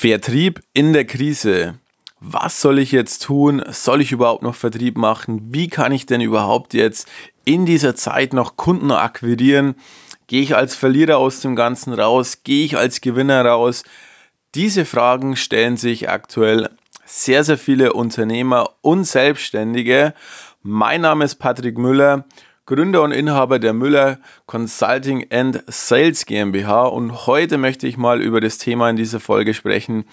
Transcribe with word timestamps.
Vertrieb 0.00 0.60
in 0.74 0.92
der 0.92 1.04
Krise. 1.04 1.74
Was 2.20 2.60
soll 2.60 2.78
ich 2.78 2.92
jetzt 2.92 3.24
tun? 3.24 3.64
Soll 3.70 4.00
ich 4.00 4.12
überhaupt 4.12 4.44
noch 4.44 4.54
Vertrieb 4.54 4.96
machen? 4.96 5.48
Wie 5.52 5.66
kann 5.66 5.90
ich 5.90 6.06
denn 6.06 6.20
überhaupt 6.20 6.72
jetzt 6.72 7.08
in 7.44 7.66
dieser 7.66 7.96
Zeit 7.96 8.32
noch 8.32 8.56
Kunden 8.56 8.92
akquirieren? 8.92 9.74
Gehe 10.28 10.42
ich 10.42 10.54
als 10.54 10.76
Verlierer 10.76 11.18
aus 11.18 11.40
dem 11.40 11.56
Ganzen 11.56 11.92
raus? 11.92 12.44
Gehe 12.44 12.64
ich 12.64 12.76
als 12.76 13.00
Gewinner 13.00 13.44
raus? 13.44 13.82
Diese 14.54 14.84
Fragen 14.84 15.34
stellen 15.34 15.76
sich 15.76 16.08
aktuell 16.08 16.70
sehr, 17.04 17.42
sehr 17.42 17.58
viele 17.58 17.92
Unternehmer 17.92 18.70
und 18.82 19.02
Selbstständige. 19.02 20.14
Mein 20.62 21.00
Name 21.00 21.24
ist 21.24 21.40
Patrick 21.40 21.76
Müller 21.76 22.24
Gründer 22.68 23.00
und 23.00 23.12
Inhaber 23.12 23.58
der 23.58 23.72
Müller 23.72 24.18
Consulting 24.44 25.28
and 25.30 25.64
Sales 25.68 26.26
GmbH 26.26 26.82
und 26.82 27.26
heute 27.26 27.56
möchte 27.56 27.86
ich 27.86 27.96
mal 27.96 28.20
über 28.20 28.42
das 28.42 28.58
Thema 28.58 28.90
in 28.90 28.96
dieser 28.96 29.20
Folge 29.20 29.54
sprechen, 29.54 30.04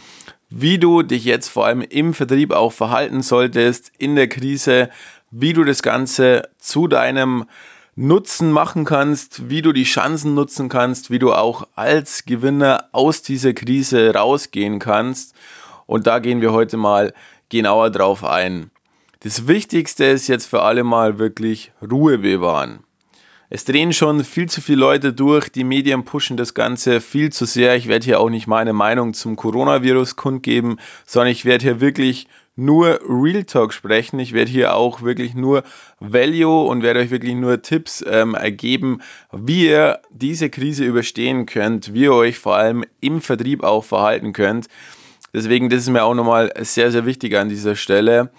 wie 0.50 0.78
du 0.78 1.02
dich 1.02 1.26
jetzt 1.26 1.50
vor 1.50 1.65
allem 1.65 1.82
im 1.82 2.14
Vertrieb 2.14 2.54
auch 2.54 2.71
verhalten 2.71 3.24
solltest 3.24 3.92
in 3.98 4.15
der 4.15 4.29
Krise, 4.29 4.89
wie 5.32 5.52
du 5.52 5.65
das 5.65 5.84
Ganze 5.84 6.48
zu 6.57 6.88
deinem 6.88 7.43
Nutzen 7.98 8.54
machen 8.54 8.86
kannst, 8.86 9.50
wie 9.50 9.62
du 9.62 9.74
die 9.74 9.84
Chancen 9.84 10.34
nutzen 10.34 10.70
kannst, 10.70 11.12
wie 11.12 11.20
du 11.20 11.34
auch 11.34 11.68
als 11.76 12.24
Gewinner 12.24 12.86
aus 12.93 13.21
dieser 13.21 13.51
Krise 13.51 14.14
rausgehen 14.14 14.79
kannst. 14.79 15.36
Und 15.87 16.07
da 16.07 16.20
gehen 16.20 16.40
wir 16.40 16.54
heute 16.54 16.78
mal 16.78 17.14
genauer 17.50 17.90
drauf 17.90 18.24
ein. 18.24 18.71
Das 19.25 19.47
Wichtigste 19.47 20.06
ist 20.06 20.28
jetzt 20.28 20.46
für 20.46 20.61
alle 20.61 20.84
mal 20.84 21.18
wirklich 21.18 21.71
Ruhe 21.82 22.20
bewahren. 22.20 22.84
Es 23.50 23.65
drehen 23.65 23.92
schon 23.92 24.24
viel 24.24 24.48
zu 24.48 24.61
viele 24.61 24.82
Leute 24.82 25.14
durch, 25.14 25.50
die 25.50 25.64
Medien 25.64 26.06
pushen 26.06 26.38
das 26.38 26.54
Ganze 26.54 27.01
viel 27.01 27.32
zu 27.32 27.46
sehr. 27.46 27.75
Ich 27.75 27.88
werde 27.88 28.06
hier 28.06 28.20
auch 28.20 28.29
nicht 28.29 28.46
meine 28.46 28.71
Meinung 28.71 29.15
zum 29.15 29.36
Coronavirus 29.36 30.15
kundgeben, 30.15 30.79
sondern 31.07 31.32
ich 31.32 31.43
werde 31.43 31.64
hier 31.64 31.82
wirklich 31.82 32.28
nur 32.56 33.00
Real 33.09 33.46
Talk 33.46 33.73
sprechen. 33.73 34.20
Ich 34.20 34.34
werde 34.34 34.52
hier 34.52 34.76
auch 34.76 35.02
wirklich 35.02 35.34
nur 35.34 35.64
Value 36.00 36.68
und 36.68 36.84
werde 36.84 37.00
euch 37.00 37.09
wirklich 37.09 37.34
nur 37.34 37.64
Tipps 37.64 38.06
ähm, 38.08 38.36
ergeben, 38.36 39.02
wie 39.31 39.66
ihr 39.66 40.02
diese 40.12 40.52
Krise 40.52 40.86
überstehen 40.86 41.48
könnt, 41.48 41.96
wie 41.96 42.03
ihr 42.03 42.14
euch 42.14 42.38
vor 42.38 42.58
allem 42.58 42.86
im 43.02 43.22
Vertrieb 43.22 43.64
auch 43.64 43.86
verhalten 43.86 44.34
könnt. 44.34 44.68
Deswegen, 45.34 45.70
das 45.70 45.80
ist 45.80 45.90
mir 45.90 46.03
auch 46.03 46.14
nochmal 46.14 46.53
sehr, 46.59 46.92
sehr 46.92 47.08
wichtig 47.08 47.36
an 47.36 47.50
dieser 47.50 47.76
Stelle 47.76 48.30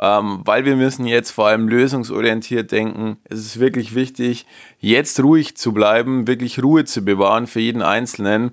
ähm, 0.00 0.42
weil 0.44 0.64
wir 0.64 0.76
müssen 0.76 1.06
jetzt 1.06 1.30
vor 1.30 1.48
allem 1.48 1.68
lösungsorientiert 1.68 2.72
denken. 2.72 3.18
Es 3.24 3.40
ist 3.40 3.60
wirklich 3.60 3.94
wichtig, 3.94 4.46
jetzt 4.78 5.20
ruhig 5.22 5.56
zu 5.56 5.72
bleiben, 5.72 6.26
wirklich 6.26 6.62
Ruhe 6.62 6.84
zu 6.84 7.04
bewahren 7.04 7.46
für 7.46 7.60
jeden 7.60 7.82
Einzelnen, 7.82 8.50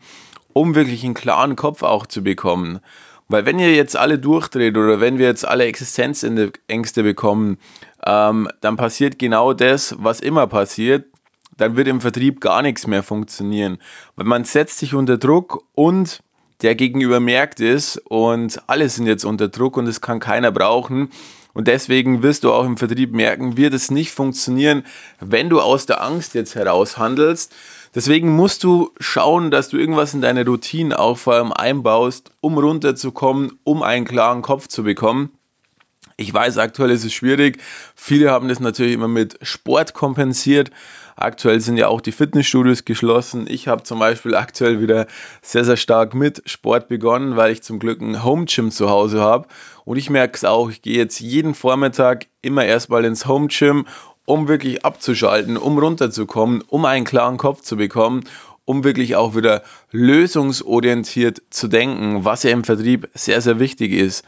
um 0.53 0.75
wirklich 0.75 1.03
einen 1.03 1.15
klaren 1.15 1.55
Kopf 1.55 1.83
auch 1.83 2.05
zu 2.05 2.23
bekommen. 2.23 2.79
Weil 3.27 3.45
wenn 3.45 3.59
ihr 3.59 3.73
jetzt 3.73 3.97
alle 3.97 4.19
durchdreht 4.19 4.77
oder 4.77 4.99
wenn 4.99 5.17
wir 5.17 5.27
jetzt 5.27 5.47
alle 5.47 5.65
Existenzängste 5.65 7.03
bekommen, 7.03 7.57
ähm, 8.05 8.47
dann 8.61 8.75
passiert 8.75 9.17
genau 9.17 9.53
das, 9.53 9.95
was 9.97 10.19
immer 10.19 10.47
passiert. 10.47 11.05
Dann 11.57 11.75
wird 11.75 11.87
im 11.87 12.01
Vertrieb 12.01 12.41
gar 12.41 12.61
nichts 12.61 12.87
mehr 12.87 13.03
funktionieren. 13.03 13.77
Weil 14.15 14.25
man 14.25 14.43
setzt 14.43 14.79
sich 14.79 14.93
unter 14.93 15.17
Druck 15.17 15.63
und 15.73 16.21
der 16.63 16.75
Gegenüber 16.75 17.19
merkt 17.19 17.59
es 17.59 17.97
und 17.97 18.61
alle 18.67 18.87
sind 18.89 19.05
jetzt 19.05 19.25
unter 19.25 19.49
Druck 19.49 19.77
und 19.77 19.85
es 19.87 20.01
kann 20.01 20.19
keiner 20.19 20.51
brauchen. 20.51 21.09
Und 21.53 21.67
deswegen 21.67 22.23
wirst 22.23 22.45
du 22.45 22.51
auch 22.51 22.65
im 22.65 22.77
Vertrieb 22.77 23.13
merken, 23.13 23.57
wird 23.57 23.73
es 23.73 23.91
nicht 23.91 24.11
funktionieren, 24.11 24.83
wenn 25.19 25.49
du 25.49 25.59
aus 25.61 25.85
der 25.85 26.01
Angst 26.01 26.33
jetzt 26.33 26.55
heraus 26.55 26.97
handelst. 26.97 27.53
Deswegen 27.93 28.35
musst 28.35 28.63
du 28.63 28.91
schauen, 28.99 29.51
dass 29.51 29.69
du 29.69 29.77
irgendwas 29.77 30.15
in 30.15 30.21
deine 30.21 30.45
Routine 30.45 30.97
auch 30.97 31.17
vor 31.17 31.35
allem 31.35 31.51
einbaust, 31.51 32.31
um 32.39 32.57
runterzukommen, 32.57 33.59
um 33.63 33.83
einen 33.83 34.05
klaren 34.05 34.41
Kopf 34.41 34.67
zu 34.67 34.83
bekommen. 34.83 35.31
Ich 36.17 36.33
weiß, 36.33 36.57
aktuell 36.57 36.91
ist 36.91 37.05
es 37.05 37.13
schwierig. 37.13 37.59
Viele 37.95 38.31
haben 38.31 38.47
das 38.47 38.59
natürlich 38.59 38.93
immer 38.93 39.07
mit 39.07 39.37
Sport 39.41 39.93
kompensiert. 39.93 40.71
Aktuell 41.15 41.59
sind 41.59 41.77
ja 41.77 41.87
auch 41.87 42.01
die 42.01 42.11
Fitnessstudios 42.11 42.85
geschlossen. 42.85 43.45
Ich 43.49 43.67
habe 43.67 43.83
zum 43.83 43.99
Beispiel 43.99 44.35
aktuell 44.35 44.81
wieder 44.81 45.07
sehr, 45.41 45.65
sehr 45.65 45.77
stark 45.77 46.13
mit 46.13 46.41
Sport 46.45 46.87
begonnen, 46.87 47.35
weil 47.35 47.51
ich 47.51 47.63
zum 47.63 47.79
Glück 47.79 48.01
ein 48.01 48.23
Home 48.23 48.45
Gym 48.45 48.71
zu 48.71 48.89
Hause 48.89 49.21
habe. 49.21 49.47
Und 49.85 49.97
ich 49.97 50.09
merke 50.09 50.35
es 50.35 50.45
auch, 50.45 50.69
ich 50.69 50.81
gehe 50.81 50.97
jetzt 50.97 51.19
jeden 51.19 51.53
Vormittag 51.53 52.27
immer 52.41 52.65
erstmal 52.65 53.05
ins 53.05 53.27
Home 53.27 53.47
Gym, 53.47 53.85
um 54.25 54.47
wirklich 54.47 54.85
abzuschalten, 54.85 55.57
um 55.57 55.77
runterzukommen, 55.77 56.63
um 56.67 56.85
einen 56.85 57.05
klaren 57.05 57.37
Kopf 57.37 57.61
zu 57.61 57.77
bekommen 57.77 58.23
um 58.65 58.83
wirklich 58.83 59.15
auch 59.15 59.35
wieder 59.35 59.63
lösungsorientiert 59.91 61.41
zu 61.49 61.67
denken, 61.67 62.23
was 62.23 62.43
ja 62.43 62.51
im 62.51 62.63
Vertrieb 62.63 63.09
sehr, 63.13 63.41
sehr 63.41 63.59
wichtig 63.59 63.91
ist. 63.91 64.23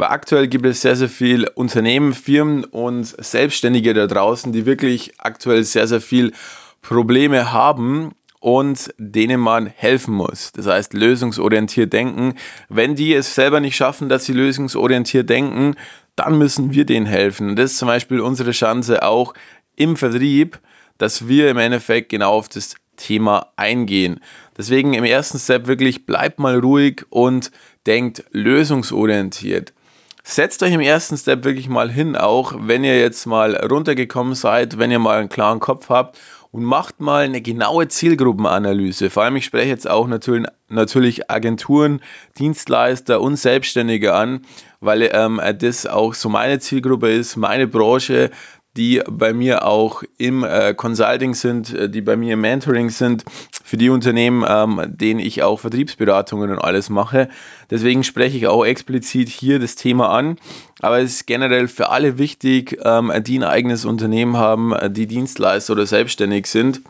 Weil 0.00 0.08
aktuell 0.08 0.48
gibt 0.48 0.64
es 0.64 0.80
sehr, 0.80 0.96
sehr 0.96 1.10
viele 1.10 1.50
Unternehmen, 1.50 2.14
Firmen 2.14 2.64
und 2.64 3.04
Selbstständige 3.04 3.92
da 3.92 4.06
draußen, 4.06 4.50
die 4.50 4.64
wirklich 4.64 5.12
aktuell 5.18 5.62
sehr, 5.62 5.86
sehr 5.86 6.00
viel 6.00 6.32
Probleme 6.80 7.52
haben 7.52 8.12
und 8.38 8.94
denen 8.96 9.38
man 9.38 9.66
helfen 9.66 10.14
muss. 10.14 10.52
Das 10.52 10.66
heißt, 10.66 10.94
lösungsorientiert 10.94 11.92
denken. 11.92 12.36
Wenn 12.70 12.94
die 12.94 13.12
es 13.12 13.34
selber 13.34 13.60
nicht 13.60 13.76
schaffen, 13.76 14.08
dass 14.08 14.24
sie 14.24 14.32
lösungsorientiert 14.32 15.28
denken, 15.28 15.74
dann 16.16 16.38
müssen 16.38 16.72
wir 16.72 16.86
denen 16.86 17.04
helfen. 17.04 17.50
Und 17.50 17.56
das 17.56 17.72
ist 17.72 17.78
zum 17.78 17.88
Beispiel 17.88 18.20
unsere 18.20 18.52
Chance 18.52 19.02
auch 19.02 19.34
im 19.76 19.98
Vertrieb, 19.98 20.60
dass 20.96 21.28
wir 21.28 21.50
im 21.50 21.58
Endeffekt 21.58 22.08
genau 22.08 22.32
auf 22.32 22.48
das 22.48 22.76
Thema 22.96 23.48
eingehen. 23.56 24.20
Deswegen 24.56 24.94
im 24.94 25.04
ersten 25.04 25.38
Step 25.38 25.66
wirklich 25.66 26.06
bleibt 26.06 26.38
mal 26.38 26.58
ruhig 26.58 27.04
und 27.10 27.50
denkt 27.84 28.24
lösungsorientiert. 28.30 29.74
Setzt 30.30 30.62
euch 30.62 30.72
im 30.72 30.80
ersten 30.80 31.16
Step 31.16 31.42
wirklich 31.42 31.68
mal 31.68 31.90
hin, 31.90 32.14
auch 32.14 32.54
wenn 32.56 32.84
ihr 32.84 33.00
jetzt 33.00 33.26
mal 33.26 33.56
runtergekommen 33.56 34.36
seid, 34.36 34.78
wenn 34.78 34.92
ihr 34.92 35.00
mal 35.00 35.18
einen 35.18 35.28
klaren 35.28 35.58
Kopf 35.58 35.88
habt 35.88 36.20
und 36.52 36.62
macht 36.62 37.00
mal 37.00 37.24
eine 37.24 37.40
genaue 37.40 37.88
Zielgruppenanalyse. 37.88 39.10
Vor 39.10 39.24
allem, 39.24 39.34
ich 39.34 39.44
spreche 39.44 39.70
jetzt 39.70 39.90
auch 39.90 40.06
natürlich, 40.06 40.46
natürlich 40.68 41.28
Agenturen, 41.32 42.00
Dienstleister 42.38 43.20
und 43.20 43.38
Selbstständige 43.38 44.14
an, 44.14 44.42
weil 44.78 45.10
ähm, 45.12 45.40
das 45.58 45.86
auch 45.86 46.14
so 46.14 46.28
meine 46.28 46.60
Zielgruppe 46.60 47.10
ist, 47.10 47.34
meine 47.34 47.66
Branche, 47.66 48.30
die 48.76 49.02
bei 49.08 49.32
mir 49.32 49.66
auch 49.66 50.04
im 50.16 50.44
äh, 50.44 50.74
Consulting 50.74 51.34
sind, 51.34 51.74
äh, 51.74 51.88
die 51.88 52.00
bei 52.00 52.16
mir 52.16 52.34
im 52.34 52.40
Mentoring 52.40 52.90
sind, 52.90 53.24
für 53.64 53.76
die 53.76 53.90
Unternehmen, 53.90 54.44
ähm, 54.46 54.80
denen 54.86 55.18
ich 55.18 55.42
auch 55.42 55.58
Vertriebsberatungen 55.60 56.50
und 56.50 56.58
alles 56.58 56.88
mache. 56.88 57.28
Deswegen 57.70 58.04
spreche 58.04 58.36
ich 58.36 58.46
auch 58.46 58.64
explizit 58.64 59.28
hier 59.28 59.58
das 59.58 59.74
Thema 59.74 60.10
an. 60.10 60.36
Aber 60.80 61.00
es 61.00 61.12
ist 61.12 61.26
generell 61.26 61.66
für 61.66 61.90
alle 61.90 62.18
wichtig, 62.18 62.78
ähm, 62.84 63.12
die 63.24 63.38
ein 63.38 63.44
eigenes 63.44 63.84
Unternehmen 63.84 64.36
haben, 64.36 64.72
äh, 64.72 64.90
die 64.90 65.06
Dienstleister 65.06 65.72
oder 65.72 65.86
selbstständig 65.86 66.46
sind. 66.46 66.80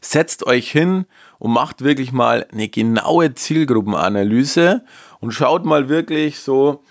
Setzt 0.00 0.46
euch 0.46 0.70
hin 0.70 1.06
und 1.38 1.52
macht 1.52 1.82
wirklich 1.82 2.12
mal 2.12 2.46
eine 2.52 2.68
genaue 2.68 3.34
Zielgruppenanalyse 3.34 4.84
und 5.20 5.32
schaut 5.32 5.64
mal 5.64 5.88
wirklich 5.88 6.38
so 6.38 6.82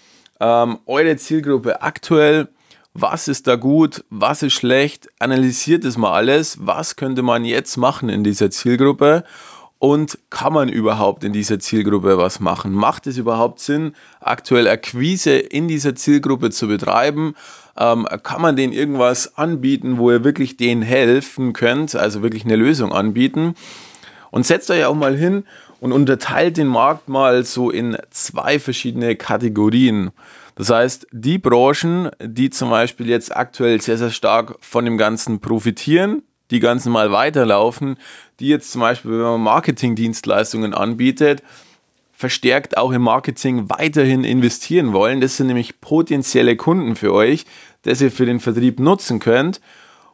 ähm, 0.42 0.80
eure 0.86 1.16
Zielgruppe 1.16 1.82
aktuell 1.82 2.50
was 2.94 3.28
ist 3.28 3.48
da 3.48 3.56
gut, 3.56 4.04
was 4.10 4.44
ist 4.44 4.54
schlecht, 4.54 5.10
analysiert 5.20 5.86
es 5.86 5.98
mal 5.98 6.12
alles, 6.12 6.58
was 6.62 6.96
könnte 6.96 7.22
man 7.22 7.46
jetzt 7.46 7.78
machen 7.78 8.10
in 8.10 8.24
dieser 8.24 8.52
Zielgruppe 8.52 9.24
und 9.80 10.20
kann 10.30 10.54
man 10.54 10.70
überhaupt 10.70 11.24
in 11.24 11.34
dieser 11.34 11.60
Zielgruppe 11.60 12.18
was 12.18 12.40
machen? 12.40 12.74
Macht 12.74 13.08
es 13.08 13.18
überhaupt 13.18 13.60
Sinn, 13.60 13.96
aktuell 14.20 14.68
Akquise 14.68 15.32
in 15.32 15.68
dieser 15.68 15.96
Zielgruppe 15.96 16.52
zu 16.52 16.68
betreiben? 16.68 17.36
Ähm, 17.78 18.08
kann 18.22 18.42
man 18.42 18.56
denen 18.56 18.74
irgendwas 18.74 19.38
anbieten, 19.38 19.98
wo 19.98 20.12
ihr 20.12 20.24
wirklich 20.24 20.58
denen 20.58 20.84
helfen 20.84 21.54
könnt, 21.54 21.96
also 21.96 22.22
wirklich 22.22 22.46
eine 22.46 22.58
Lösung 22.58 22.92
anbieten? 22.92 23.56
Und 24.30 24.46
setzt 24.46 24.70
euch 24.70 24.86
auch 24.86 24.96
mal 24.96 25.16
hin 25.18 25.46
und 25.80 25.94
unterteilt 25.94 26.58
den 26.58 26.68
Markt 26.68 27.10
mal 27.10 27.44
so 27.44 27.72
in 27.72 27.98
zwei 28.12 28.60
verschiedene 28.60 29.16
Kategorien. 29.16 30.12
Das 30.56 30.70
heißt, 30.70 31.08
die 31.12 31.38
Branchen, 31.38 32.12
die 32.22 32.50
zum 32.50 32.70
Beispiel 32.70 33.10
jetzt 33.10 33.36
aktuell 33.36 33.82
sehr, 33.82 33.98
sehr 33.98 34.10
stark 34.10 34.56
von 34.60 34.86
dem 34.86 34.98
Ganzen 34.98 35.40
profitieren, 35.40 36.24
die 36.52 36.60
ganzen 36.60 36.92
mal 36.92 37.12
weiterlaufen, 37.12 37.98
die 38.40 38.48
jetzt 38.48 38.72
zum 38.72 38.82
Beispiel, 38.82 39.12
wenn 39.12 39.22
man 39.22 39.42
Marketingdienstleistungen 39.42 40.74
anbietet, 40.74 41.42
verstärkt 42.12 42.78
auch 42.78 42.92
im 42.92 43.02
Marketing 43.02 43.70
weiterhin 43.70 44.24
investieren 44.24 44.94
wollen. 44.94 45.22
Das 45.22 45.38
sind 45.38 45.48
nämlich 45.48 45.82
potenzielle 45.82 46.56
Kunden 46.56 46.96
für 46.96 47.14
euch, 47.14 47.46
das 47.84 48.02
ihr 48.02 48.12
für 48.12 48.26
den 48.26 48.40
Vertrieb 48.40 48.80
nutzen 48.80 49.20
könnt. 49.20 49.62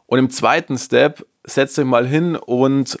Und 0.06 0.18
im 0.18 0.30
zweiten 0.30 0.78
Step 0.78 1.26
setzt 1.44 1.78
euch 1.78 1.84
mal 1.84 2.06
hin 2.06 2.36
und 2.36 2.98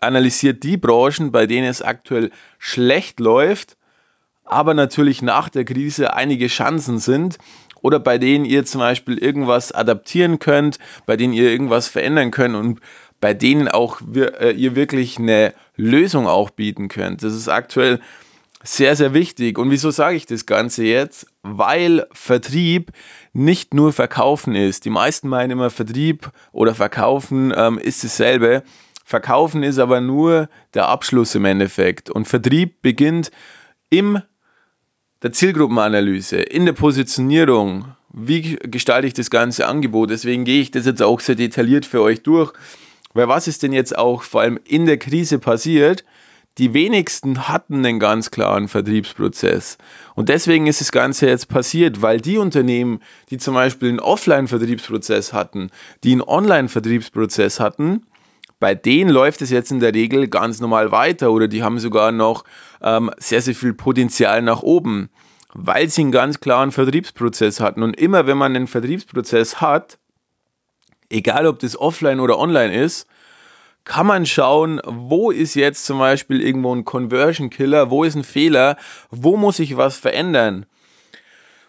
analysiert 0.00 0.64
die 0.64 0.76
Branchen, 0.76 1.30
bei 1.30 1.46
denen 1.46 1.68
es 1.68 1.82
aktuell 1.82 2.30
schlecht 2.58 3.20
läuft 3.20 3.76
aber 4.50 4.74
natürlich 4.74 5.22
nach 5.22 5.48
der 5.48 5.64
Krise 5.64 6.14
einige 6.14 6.48
Chancen 6.48 6.98
sind 6.98 7.38
oder 7.82 7.98
bei 7.98 8.18
denen 8.18 8.44
ihr 8.44 8.64
zum 8.64 8.80
Beispiel 8.80 9.18
irgendwas 9.18 9.72
adaptieren 9.72 10.38
könnt, 10.38 10.78
bei 11.06 11.16
denen 11.16 11.32
ihr 11.32 11.50
irgendwas 11.50 11.88
verändern 11.88 12.30
könnt 12.30 12.56
und 12.56 12.80
bei 13.20 13.34
denen 13.34 13.68
auch 13.68 14.00
wir, 14.04 14.40
äh, 14.40 14.52
ihr 14.52 14.74
wirklich 14.74 15.18
eine 15.18 15.54
Lösung 15.76 16.26
auch 16.26 16.50
bieten 16.50 16.88
könnt. 16.88 17.22
Das 17.22 17.34
ist 17.34 17.48
aktuell 17.48 18.00
sehr, 18.62 18.96
sehr 18.96 19.14
wichtig. 19.14 19.58
Und 19.58 19.70
wieso 19.70 19.90
sage 19.90 20.16
ich 20.16 20.26
das 20.26 20.46
Ganze 20.46 20.84
jetzt? 20.84 21.26
Weil 21.42 22.06
Vertrieb 22.12 22.92
nicht 23.32 23.74
nur 23.74 23.92
Verkaufen 23.92 24.54
ist. 24.54 24.84
Die 24.84 24.90
meisten 24.90 25.28
meinen 25.28 25.50
immer, 25.50 25.70
Vertrieb 25.70 26.30
oder 26.52 26.74
Verkaufen 26.74 27.52
ähm, 27.56 27.78
ist 27.78 28.04
dasselbe. 28.04 28.62
Verkaufen 29.04 29.62
ist 29.62 29.78
aber 29.78 30.00
nur 30.00 30.48
der 30.74 30.88
Abschluss 30.88 31.34
im 31.34 31.44
Endeffekt. 31.44 32.10
Und 32.10 32.28
Vertrieb 32.28 32.82
beginnt 32.82 33.30
im 33.88 34.20
der 35.22 35.32
Zielgruppenanalyse, 35.32 36.36
in 36.36 36.64
der 36.64 36.72
Positionierung. 36.72 37.84
Wie 38.12 38.56
gestalte 38.56 39.06
ich 39.06 39.14
das 39.14 39.30
ganze 39.30 39.66
Angebot? 39.66 40.10
Deswegen 40.10 40.44
gehe 40.44 40.60
ich 40.60 40.70
das 40.70 40.86
jetzt 40.86 41.02
auch 41.02 41.20
sehr 41.20 41.34
detailliert 41.34 41.86
für 41.86 42.02
euch 42.02 42.22
durch. 42.22 42.52
Weil 43.12 43.28
was 43.28 43.48
ist 43.48 43.62
denn 43.62 43.72
jetzt 43.72 43.96
auch 43.96 44.22
vor 44.22 44.40
allem 44.40 44.58
in 44.64 44.86
der 44.86 44.98
Krise 44.98 45.38
passiert? 45.38 46.04
Die 46.58 46.74
wenigsten 46.74 47.48
hatten 47.48 47.84
einen 47.84 48.00
ganz 48.00 48.30
klaren 48.30 48.68
Vertriebsprozess. 48.68 49.78
Und 50.14 50.28
deswegen 50.28 50.66
ist 50.66 50.80
das 50.80 50.92
Ganze 50.92 51.28
jetzt 51.28 51.48
passiert, 51.48 52.02
weil 52.02 52.20
die 52.20 52.38
Unternehmen, 52.38 53.00
die 53.30 53.38
zum 53.38 53.54
Beispiel 53.54 53.88
einen 53.88 54.00
Offline-Vertriebsprozess 54.00 55.32
hatten, 55.32 55.70
die 56.02 56.12
einen 56.12 56.22
Online-Vertriebsprozess 56.22 57.60
hatten, 57.60 58.06
bei 58.60 58.74
denen 58.74 59.10
läuft 59.10 59.42
es 59.42 59.50
jetzt 59.50 59.72
in 59.72 59.80
der 59.80 59.94
Regel 59.94 60.28
ganz 60.28 60.60
normal 60.60 60.92
weiter 60.92 61.32
oder 61.32 61.48
die 61.48 61.62
haben 61.62 61.78
sogar 61.78 62.12
noch 62.12 62.44
ähm, 62.82 63.10
sehr, 63.16 63.40
sehr 63.40 63.54
viel 63.54 63.72
Potenzial 63.72 64.42
nach 64.42 64.62
oben, 64.62 65.08
weil 65.54 65.88
sie 65.88 66.02
einen 66.02 66.12
ganz 66.12 66.40
klaren 66.40 66.70
Vertriebsprozess 66.70 67.58
hatten. 67.58 67.82
Und 67.82 67.98
immer 67.98 68.26
wenn 68.26 68.36
man 68.36 68.54
einen 68.54 68.66
Vertriebsprozess 68.66 69.62
hat, 69.62 69.98
egal 71.08 71.46
ob 71.46 71.58
das 71.58 71.76
offline 71.76 72.20
oder 72.20 72.38
online 72.38 72.74
ist, 72.74 73.08
kann 73.84 74.06
man 74.06 74.26
schauen, 74.26 74.80
wo 74.84 75.30
ist 75.30 75.54
jetzt 75.54 75.86
zum 75.86 75.98
Beispiel 75.98 76.42
irgendwo 76.42 76.74
ein 76.74 76.84
Conversion 76.84 77.48
Killer, 77.48 77.90
wo 77.90 78.04
ist 78.04 78.14
ein 78.14 78.24
Fehler, 78.24 78.76
wo 79.10 79.38
muss 79.38 79.58
ich 79.58 79.78
was 79.78 79.96
verändern. 79.96 80.66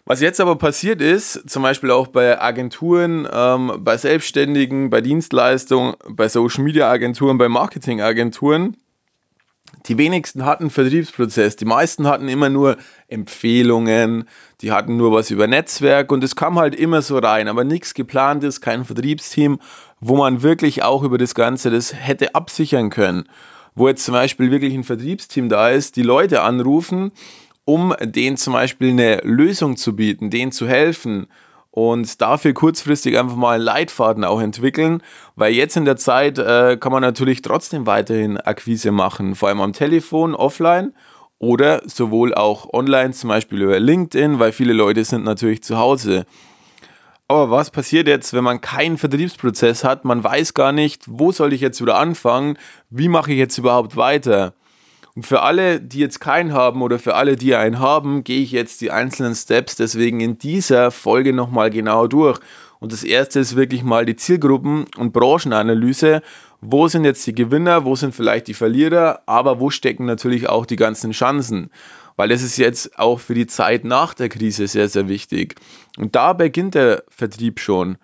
Was 0.04 0.20
jetzt 0.20 0.40
aber 0.40 0.56
passiert 0.56 1.00
ist, 1.00 1.48
zum 1.48 1.62
Beispiel 1.62 1.92
auch 1.92 2.08
bei 2.08 2.40
Agenturen, 2.40 3.28
ähm, 3.32 3.72
bei 3.78 3.96
Selbstständigen, 3.96 4.90
bei 4.90 5.00
Dienstleistungen, 5.00 5.94
bei 6.08 6.28
Social 6.28 6.64
Media 6.64 6.90
Agenturen, 6.90 7.38
bei 7.38 7.48
Marketing 7.48 8.00
Agenturen, 8.00 8.76
die 9.86 9.98
wenigsten 9.98 10.44
hatten 10.44 10.70
Vertriebsprozess. 10.70 11.54
Die 11.54 11.64
meisten 11.64 12.08
hatten 12.08 12.28
immer 12.28 12.48
nur 12.48 12.78
Empfehlungen, 13.06 14.28
die 14.60 14.72
hatten 14.72 14.96
nur 14.96 15.12
was 15.12 15.30
über 15.30 15.46
Netzwerk 15.46 16.10
und 16.10 16.24
es 16.24 16.34
kam 16.34 16.58
halt 16.58 16.74
immer 16.74 17.00
so 17.00 17.18
rein, 17.18 17.46
aber 17.46 17.62
nichts 17.62 17.94
geplantes, 17.94 18.60
kein 18.60 18.84
Vertriebsteam, 18.84 19.60
wo 20.00 20.16
man 20.16 20.42
wirklich 20.42 20.82
auch 20.82 21.04
über 21.04 21.16
das 21.16 21.36
Ganze 21.36 21.70
das 21.70 21.94
hätte 21.94 22.34
absichern 22.34 22.90
können. 22.90 23.28
Wo 23.74 23.88
jetzt 23.88 24.04
zum 24.04 24.14
Beispiel 24.14 24.50
wirklich 24.50 24.74
ein 24.74 24.84
Vertriebsteam 24.84 25.48
da 25.48 25.70
ist, 25.70 25.96
die 25.96 26.02
Leute 26.02 26.42
anrufen, 26.42 27.12
um 27.64 27.94
denen 28.00 28.36
zum 28.36 28.52
Beispiel 28.52 28.90
eine 28.90 29.20
Lösung 29.22 29.76
zu 29.76 29.94
bieten, 29.94 30.30
denen 30.30 30.52
zu 30.52 30.66
helfen 30.66 31.28
und 31.70 32.20
dafür 32.20 32.52
kurzfristig 32.52 33.18
einfach 33.18 33.36
mal 33.36 33.54
einen 33.54 33.64
Leitfaden 33.64 34.24
auch 34.24 34.40
entwickeln, 34.40 35.02
weil 35.36 35.54
jetzt 35.54 35.76
in 35.76 35.86
der 35.86 35.96
Zeit 35.96 36.38
äh, 36.38 36.76
kann 36.78 36.92
man 36.92 37.02
natürlich 37.02 37.40
trotzdem 37.42 37.86
weiterhin 37.86 38.36
Akquise 38.36 38.92
machen, 38.92 39.34
vor 39.34 39.48
allem 39.48 39.60
am 39.60 39.72
Telefon, 39.72 40.34
offline 40.34 40.92
oder 41.38 41.82
sowohl 41.86 42.34
auch 42.34 42.72
online, 42.72 43.12
zum 43.12 43.28
Beispiel 43.28 43.62
über 43.62 43.80
LinkedIn, 43.80 44.38
weil 44.38 44.52
viele 44.52 44.74
Leute 44.74 45.04
sind 45.04 45.24
natürlich 45.24 45.62
zu 45.62 45.78
Hause. 45.78 46.26
Aber 47.26 47.50
was 47.50 47.70
passiert 47.70 48.08
jetzt, 48.08 48.34
wenn 48.34 48.44
man 48.44 48.60
keinen 48.60 48.98
Vertriebsprozess 48.98 49.84
hat? 49.84 50.04
Man 50.04 50.22
weiß 50.22 50.52
gar 50.52 50.72
nicht, 50.72 51.04
wo 51.08 51.32
soll 51.32 51.54
ich 51.54 51.62
jetzt 51.62 51.80
wieder 51.80 51.96
anfangen? 51.96 52.58
Wie 52.90 53.08
mache 53.08 53.32
ich 53.32 53.38
jetzt 53.38 53.56
überhaupt 53.56 53.96
weiter? 53.96 54.52
Und 55.14 55.26
für 55.26 55.42
alle, 55.42 55.80
die 55.80 55.98
jetzt 55.98 56.20
keinen 56.20 56.52
haben 56.52 56.80
oder 56.80 56.98
für 56.98 57.14
alle, 57.14 57.36
die 57.36 57.54
einen 57.54 57.78
haben, 57.78 58.24
gehe 58.24 58.42
ich 58.42 58.50
jetzt 58.50 58.80
die 58.80 58.90
einzelnen 58.90 59.34
Steps 59.34 59.76
deswegen 59.76 60.20
in 60.20 60.38
dieser 60.38 60.90
Folge 60.90 61.34
nochmal 61.34 61.70
genau 61.70 62.06
durch. 62.06 62.40
Und 62.80 62.92
das 62.92 63.04
erste 63.04 63.38
ist 63.40 63.54
wirklich 63.54 63.84
mal 63.84 64.06
die 64.06 64.16
Zielgruppen- 64.16 64.86
und 64.96 65.12
Branchenanalyse. 65.12 66.22
Wo 66.62 66.88
sind 66.88 67.04
jetzt 67.04 67.26
die 67.26 67.34
Gewinner, 67.34 67.84
wo 67.84 67.94
sind 67.94 68.14
vielleicht 68.14 68.48
die 68.48 68.54
Verlierer, 68.54 69.22
aber 69.26 69.60
wo 69.60 69.68
stecken 69.70 70.06
natürlich 70.06 70.48
auch 70.48 70.64
die 70.64 70.76
ganzen 70.76 71.12
Chancen? 71.12 71.70
Weil 72.16 72.30
das 72.30 72.42
ist 72.42 72.56
jetzt 72.56 72.98
auch 72.98 73.20
für 73.20 73.34
die 73.34 73.46
Zeit 73.46 73.84
nach 73.84 74.14
der 74.14 74.28
Krise 74.28 74.66
sehr, 74.66 74.88
sehr 74.88 75.08
wichtig. 75.08 75.56
Und 75.98 76.16
da 76.16 76.32
beginnt 76.32 76.74
der 76.74 77.04
Vertrieb 77.08 77.60
schon. 77.60 77.98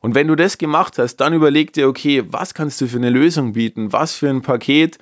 Und 0.00 0.14
wenn 0.14 0.28
du 0.28 0.34
das 0.34 0.58
gemacht 0.58 0.98
hast, 0.98 1.16
dann 1.16 1.34
überleg 1.34 1.72
dir, 1.72 1.88
okay, 1.88 2.24
was 2.26 2.54
kannst 2.54 2.80
du 2.80 2.88
für 2.88 2.96
eine 2.96 3.10
Lösung 3.10 3.52
bieten? 3.52 3.92
Was 3.92 4.14
für 4.14 4.28
ein 4.28 4.42
Paket 4.42 4.98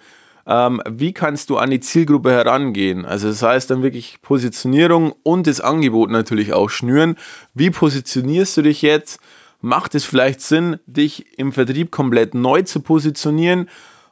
ähm, 0.49 0.83
wie 0.89 1.13
kannst 1.13 1.51
du 1.51 1.59
an 1.59 1.71
die 1.71 1.81
Zielgruppe 1.81 2.33
herangehen. 2.33 3.05
Also 3.05 3.29
das 3.29 3.43
heißt 3.43 3.71
dann 3.71 3.83
wirklich 3.83 4.21
Positionierung 4.23 5.15
und 5.23 5.47
das 5.47 5.61
Angebot 5.61 6.11
natürlich 6.11 6.55
auch 6.55 6.71
schnüren. 6.71 7.17
Wie 7.55 7.71
positionierst 7.71 8.57
du 8.57 8.63
dich 8.63 8.81
jetzt? 8.81 9.21
Macht 9.61 9.95
es 9.95 10.05
vielleicht 10.05 10.41
Sinn, 10.41 10.79
dich 10.87 11.39
im 11.39 11.53
Vertrieb 11.53 11.91
komplett 11.91 12.35
neu 12.35 12.63
zu 12.63 12.81
positionieren? 12.81 13.69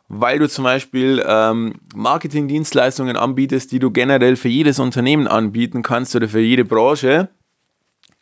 weil 0.09 0.39
du 0.39 0.49
zum 0.49 0.63
Beispiel 0.63 1.21
ähm, 1.27 1.81
Marketingdienstleistungen 1.93 3.17
anbietest, 3.17 3.73
die 3.73 3.81
du 3.81 3.91
generell 3.91 4.37
für 4.37 4.49
jedes 4.49 4.79
Unternehmen 4.79 5.27
anbieten 5.27 5.83
kannst 5.83 6.15
oder 6.15 6.29
für 6.29 6.39
jede 6.39 6.65
Branche 6.65 7.29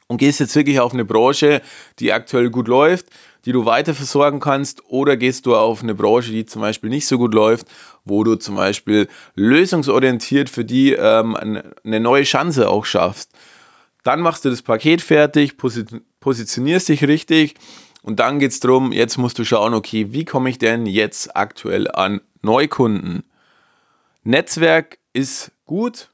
und 0.06 0.16
gehst 0.16 0.40
jetzt 0.40 0.56
wirklich 0.56 0.80
auf 0.80 0.94
eine 0.94 1.04
Branche, 1.04 1.60
die 1.98 2.14
aktuell 2.14 2.48
gut 2.48 2.68
läuft, 2.68 3.06
die 3.44 3.52
du 3.52 3.66
weiter 3.66 3.94
versorgen 3.94 4.40
kannst, 4.40 4.84
oder 4.88 5.16
gehst 5.16 5.46
du 5.46 5.56
auf 5.56 5.82
eine 5.82 5.94
Branche, 5.94 6.30
die 6.30 6.46
zum 6.46 6.62
Beispiel 6.62 6.90
nicht 6.90 7.06
so 7.06 7.18
gut 7.18 7.34
läuft, 7.34 7.66
wo 8.04 8.24
du 8.24 8.36
zum 8.36 8.56
Beispiel 8.56 9.08
lösungsorientiert 9.34 10.48
für 10.50 10.64
die 10.64 10.92
ähm, 10.92 11.36
eine 11.36 12.00
neue 12.00 12.24
Chance 12.24 12.68
auch 12.68 12.84
schaffst. 12.84 13.30
Dann 14.02 14.20
machst 14.20 14.44
du 14.44 14.50
das 14.50 14.62
Paket 14.62 15.00
fertig, 15.00 15.56
positionierst 16.20 16.88
dich 16.88 17.04
richtig 17.04 17.54
und 18.02 18.20
dann 18.20 18.38
geht 18.38 18.50
es 18.50 18.60
darum, 18.60 18.92
jetzt 18.92 19.16
musst 19.16 19.38
du 19.38 19.44
schauen, 19.44 19.72
okay, 19.72 20.12
wie 20.12 20.26
komme 20.26 20.50
ich 20.50 20.58
denn 20.58 20.84
jetzt 20.84 21.34
aktuell 21.36 21.90
an 21.90 22.20
Neukunden? 22.42 23.24
Netzwerk 24.24 24.98
ist 25.14 25.52
gut, 25.64 26.10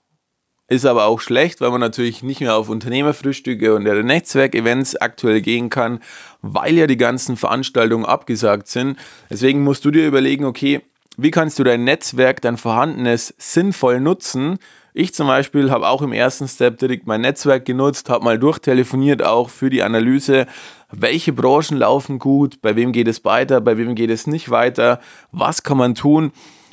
ist 0.71 0.87
aber 0.87 1.07
auch 1.07 1.21
schlecht, 1.21 1.61
weil 1.61 1.73
man 1.73 1.81
natürlich 1.81 2.23
nicht 2.23 2.41
mehr 2.41 2.55
auf 2.55 2.69
Unternehmerfrühstücke 2.69 3.75
und 3.75 3.83
Netzwerkevents 3.83 4.95
aktuell 4.95 5.41
gehen 5.41 5.69
kann, 5.69 5.99
weil 6.43 6.77
ja 6.77 6.87
die 6.87 6.97
ganzen 6.97 7.37
Veranstaltungen 7.37 8.07
abgesagt 8.07 8.69
sind. 8.69 8.97
Deswegen 9.29 9.65
musst 9.65 9.85
du 9.85 9.91
dir 9.91 10.07
überlegen, 10.07 10.45
okay, 10.45 10.81
wie 11.17 11.33
kannst 11.33 11.59
du 11.59 11.65
dein 11.65 11.83
Netzwerk, 11.83 12.41
dein 12.41 12.57
vorhandenes 12.57 13.35
sinnvoll 13.37 14.01
nutzen? 14.01 14.59
Ich 14.95 15.13
zum 15.13 15.27
Beispiel 15.27 15.73
habe 15.73 15.89
auch 15.89 16.03
im 16.03 16.12
ersten 16.12 16.47
Step 16.47 16.79
direkt 16.79 17.05
mein 17.05 17.21
Netzwerk 17.21 17.65
genutzt, 17.65 18.09
habe 18.09 18.25
mal 18.25 18.39
durchtelefoniert 18.39 19.25
auch 19.25 19.50
für 19.50 19.71
die 19.71 19.83
Analyse, 19.83 20.47
welche 20.93 21.33
Branchen 21.33 21.79
laufen 21.79 22.21
gut, 22.21 22.62
bei 22.62 22.77
wem 22.77 22.93
geht 22.93 23.09
es 23.09 23.25
weiter, 23.25 23.61
bei 23.61 23.77
wem 23.77 23.97
geht 23.97 24.11
es 24.11 24.29
nicht 24.29 24.50
weiter, 24.50 25.00
was 25.33 25.65
kann 25.65 25.79
man 25.79 25.97
tun. 25.97 26.31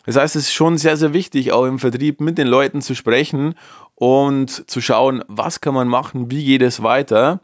Das 0.08 0.16
heißt, 0.16 0.38
es 0.38 0.44
ist 0.44 0.54
schon 0.54 0.78
sehr, 0.78 0.96
sehr 0.96 1.12
wichtig, 1.12 1.52
auch 1.52 1.66
im 1.66 1.80
Vertrieb 1.80 2.22
mit 2.22 2.38
den 2.38 2.48
Leuten 2.48 2.82
zu 2.82 2.96
sprechen 2.96 3.56
und 3.94 4.70
zu 4.70 4.80
schauen, 4.80 5.22
was 5.28 5.60
kann 5.60 5.74
man 5.74 5.90
machen, 5.90 6.32
wie 6.32 6.46
geht 6.46 6.62
es 6.62 6.82
weiter. 6.82 7.42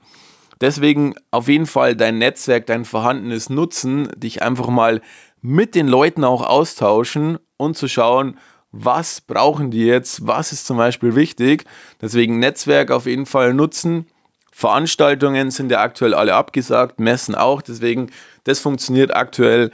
Deswegen 0.61 1.15
auf 1.29 1.49
jeden 1.49 1.65
Fall 1.65 1.97
dein 1.97 2.19
Netzwerk, 2.19 2.65
dein 2.65 2.85
vorhandenes 2.85 3.49
Nutzen, 3.49 4.07
dich 4.15 4.43
einfach 4.43 4.69
mal 4.69 5.01
mit 5.41 5.75
den 5.75 5.89
Leuten 5.89 6.23
auch 6.23 6.41
austauschen 6.41 7.37
und 7.57 7.75
zu 7.75 7.89
schauen, 7.89 8.39
was 8.71 9.19
brauchen 9.19 9.69
die 9.69 9.83
jetzt, 9.83 10.25
was 10.25 10.53
ist 10.53 10.65
zum 10.65 10.77
Beispiel 10.77 11.15
wichtig. 11.15 11.65
Deswegen 12.01 12.39
Netzwerk 12.39 12.91
auf 12.91 13.07
jeden 13.07 13.25
Fall 13.25 13.53
nutzen. 13.53 14.07
Veranstaltungen 14.53 15.51
sind 15.51 15.69
ja 15.69 15.81
aktuell 15.81 16.13
alle 16.13 16.35
abgesagt, 16.35 17.01
Messen 17.01 17.35
auch, 17.35 17.61
deswegen 17.61 18.09
das 18.45 18.61
funktioniert 18.61 19.13
aktuell 19.13 19.71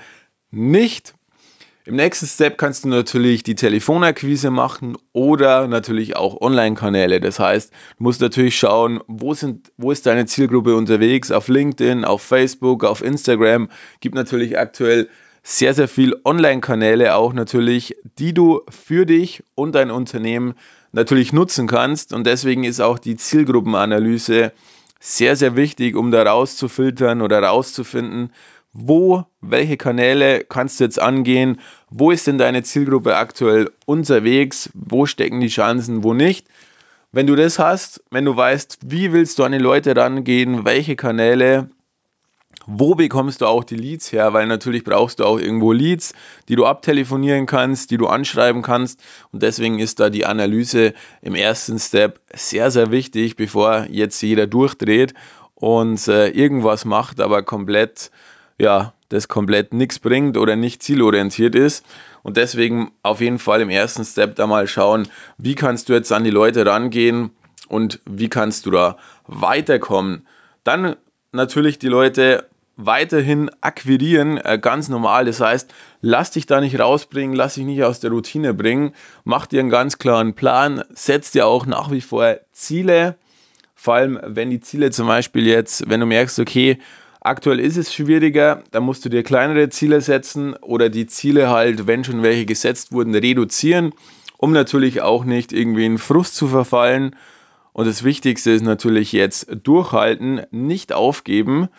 nicht. 0.49 1.13
Im 1.85 1.95
nächsten 1.95 2.27
Step 2.27 2.57
kannst 2.57 2.83
du 2.83 2.89
natürlich 2.89 3.41
die 3.41 3.55
Telefonakquise 3.55 4.51
machen 4.51 4.97
oder 5.13 5.67
natürlich 5.67 6.15
auch 6.17 6.41
Online-Kanäle. 6.41 7.21
Das 7.21 7.39
heißt, 7.39 7.71
du 7.71 8.03
musst 8.03 8.19
natürlich 8.19 8.57
schauen, 8.59 8.99
wo, 9.07 9.33
sind, 9.33 9.71
wo 9.77 9.91
ist 9.91 10.05
deine 10.05 10.25
Zielgruppe 10.25 10.75
unterwegs, 10.75 11.31
auf 11.31 11.47
LinkedIn, 11.47 12.03
auf 12.03 12.21
Facebook, 12.21 12.83
auf 12.83 13.01
Instagram. 13.01 13.69
Gibt 14.01 14.15
natürlich 14.15 14.59
aktuell 14.59 15.09
sehr, 15.41 15.73
sehr 15.73 15.87
viel 15.87 16.15
Online-Kanäle 16.25 17.15
auch 17.15 17.31
natürlich, 17.33 17.95
die 18.17 18.33
du 18.33 18.61
für 18.69 19.05
dich 19.05 19.43
und 19.55 19.73
dein 19.73 19.89
Unternehmen 19.89 20.55
natürlich 20.91 21.31
nutzen 21.31 21.65
kannst. 21.65 22.13
Und 22.13 22.27
deswegen 22.27 22.65
ist 22.65 22.81
auch 22.81 22.99
die 22.99 23.15
Zielgruppenanalyse 23.15 24.51
sehr, 24.99 25.35
sehr 25.37 25.55
wichtig, 25.55 25.95
um 25.95 26.11
da 26.11 26.23
rauszufiltern 26.23 27.21
oder 27.21 27.41
rauszufinden, 27.41 28.33
wo, 28.73 29.25
welche 29.41 29.77
Kanäle 29.77 30.43
kannst 30.43 30.79
du 30.79 30.83
jetzt 30.83 30.99
angehen, 30.99 31.59
wo 31.89 32.11
ist 32.11 32.27
denn 32.27 32.37
deine 32.37 32.63
Zielgruppe 32.63 33.15
aktuell 33.15 33.71
unterwegs, 33.85 34.69
wo 34.73 35.05
stecken 35.05 35.39
die 35.39 35.47
Chancen, 35.47 36.03
wo 36.03 36.13
nicht. 36.13 36.47
Wenn 37.11 37.25
du 37.25 37.35
das 37.35 37.57
hast, 37.57 38.03
wenn 38.11 38.25
du 38.25 38.35
weißt, 38.35 38.79
wie 38.85 39.11
willst 39.11 39.39
du 39.39 39.43
an 39.43 39.51
die 39.51 39.57
Leute 39.57 39.95
rangehen, 39.95 40.63
welche 40.65 40.95
Kanäle, 40.95 41.69
wo 42.67 42.93
bekommst 42.93 43.41
du 43.41 43.47
auch 43.47 43.63
die 43.63 43.75
Leads 43.75 44.11
her? 44.11 44.33
Weil 44.33 44.45
natürlich 44.45 44.83
brauchst 44.83 45.19
du 45.19 45.25
auch 45.25 45.39
irgendwo 45.39 45.71
Leads, 45.71 46.13
die 46.49 46.55
du 46.55 46.67
abtelefonieren 46.67 47.47
kannst, 47.47 47.89
die 47.89 47.97
du 47.97 48.05
anschreiben 48.05 48.61
kannst. 48.61 49.01
Und 49.31 49.41
deswegen 49.41 49.79
ist 49.79 49.99
da 49.99 50.11
die 50.11 50.27
Analyse 50.27 50.93
im 51.23 51.33
ersten 51.33 51.79
Step 51.79 52.21
sehr, 52.31 52.69
sehr 52.69 52.91
wichtig, 52.91 53.35
bevor 53.35 53.87
jetzt 53.89 54.21
jeder 54.21 54.45
durchdreht 54.45 55.15
und 55.55 56.07
äh, 56.07 56.29
irgendwas 56.29 56.85
macht, 56.85 57.19
aber 57.19 57.41
komplett, 57.41 58.11
ja, 58.59 58.93
das 59.09 59.27
komplett 59.27 59.73
nichts 59.73 59.99
bringt 59.99 60.37
oder 60.37 60.55
nicht 60.55 60.83
zielorientiert 60.83 61.55
ist. 61.55 61.85
Und 62.21 62.37
deswegen 62.37 62.91
auf 63.01 63.21
jeden 63.21 63.39
Fall 63.39 63.61
im 63.61 63.69
ersten 63.69 64.05
Step 64.05 64.35
da 64.35 64.45
mal 64.45 64.67
schauen, 64.67 65.07
wie 65.37 65.55
kannst 65.55 65.89
du 65.89 65.93
jetzt 65.93 66.11
an 66.11 66.23
die 66.23 66.29
Leute 66.29 66.65
rangehen 66.65 67.31
und 67.67 68.01
wie 68.05 68.29
kannst 68.29 68.65
du 68.65 68.71
da 68.71 68.97
weiterkommen. 69.25 70.27
Dann 70.63 70.95
natürlich 71.31 71.79
die 71.79 71.87
Leute 71.87 72.47
weiterhin 72.75 73.49
akquirieren, 73.61 74.37
äh, 74.37 74.57
ganz 74.61 74.89
normal. 74.89 75.25
Das 75.25 75.41
heißt, 75.41 75.73
lass 76.01 76.31
dich 76.31 76.45
da 76.45 76.61
nicht 76.61 76.79
rausbringen, 76.79 77.35
lass 77.35 77.55
dich 77.55 77.65
nicht 77.65 77.83
aus 77.83 77.99
der 77.99 78.11
Routine 78.11 78.53
bringen, 78.53 78.93
mach 79.25 79.47
dir 79.47 79.59
einen 79.59 79.69
ganz 79.69 79.97
klaren 79.97 80.33
Plan, 80.33 80.83
setz 80.93 81.31
dir 81.31 81.45
auch 81.45 81.65
nach 81.65 81.91
wie 81.91 82.01
vor 82.01 82.37
Ziele. 82.51 83.15
Vor 83.75 83.95
allem, 83.95 84.19
wenn 84.23 84.49
die 84.49 84.61
Ziele 84.61 84.91
zum 84.91 85.07
Beispiel 85.07 85.45
jetzt, 85.45 85.89
wenn 85.89 85.99
du 85.99 86.05
merkst, 86.05 86.39
okay, 86.39 86.79
aktuell 87.29 87.59
ist 87.59 87.77
es 87.77 87.93
schwieriger, 87.93 88.63
dann 88.71 88.83
musst 88.83 89.05
du 89.05 89.09
dir 89.09 89.23
kleinere 89.23 89.69
Ziele 89.69 90.01
setzen 90.01 90.55
oder 90.55 90.89
die 90.89 91.05
Ziele 91.05 91.49
halt, 91.49 91.87
wenn 91.87 92.03
schon 92.03 92.23
welche 92.23 92.45
gesetzt 92.45 92.91
wurden, 92.91 93.13
reduzieren, 93.15 93.93
um 94.37 94.51
natürlich 94.51 95.01
auch 95.01 95.23
nicht 95.23 95.53
irgendwie 95.53 95.85
in 95.85 95.99
Frust 95.99 96.35
zu 96.35 96.47
verfallen. 96.47 97.15
Und 97.71 97.87
das 97.87 98.03
Wichtigste 98.03 98.51
ist 98.51 98.63
natürlich 98.63 99.11
jetzt 99.13 99.47
durchhalten, 99.63 100.41
nicht 100.51 100.91
aufgeben 100.91 101.69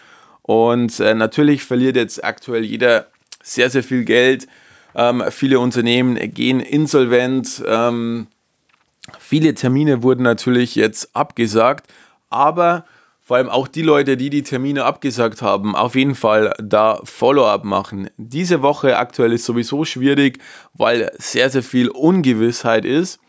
und 0.42 0.98
äh, 1.00 1.14
natürlich 1.14 1.64
verliert 1.64 1.96
jetzt 1.96 2.24
aktuell 2.24 2.64
jeder 2.64 3.08
sehr, 3.42 3.70
sehr 3.70 3.82
viel 3.82 4.04
Geld. 4.04 4.46
Ähm, 4.94 5.22
viele 5.30 5.60
Unternehmen 5.60 6.16
gehen 6.32 6.60
insolvent. 6.60 7.62
Ähm, 7.66 8.28
viele 9.18 9.54
Termine 9.54 10.02
wurden 10.02 10.22
natürlich 10.22 10.74
jetzt 10.74 11.14
abgesagt. 11.14 11.92
Aber 12.30 12.84
vor 13.30 13.36
allem 13.36 13.48
auch 13.48 13.68
die 13.68 13.82
Leute, 13.82 14.16
die 14.16 14.28
die 14.28 14.42
Termine 14.42 14.84
abgesagt 14.84 15.40
haben, 15.40 15.76
auf 15.76 15.94
jeden 15.94 16.16
Fall 16.16 16.52
da 16.60 17.00
Follow-up 17.04 17.62
machen. 17.62 18.10
Diese 18.16 18.60
Woche 18.60 18.98
aktuell 18.98 19.32
ist 19.32 19.44
sowieso 19.44 19.84
schwierig, 19.84 20.40
weil 20.74 21.12
sehr, 21.16 21.48
sehr 21.48 21.62
viel 21.62 21.90
Ungewissheit 21.90 22.84
ist. 22.84 23.20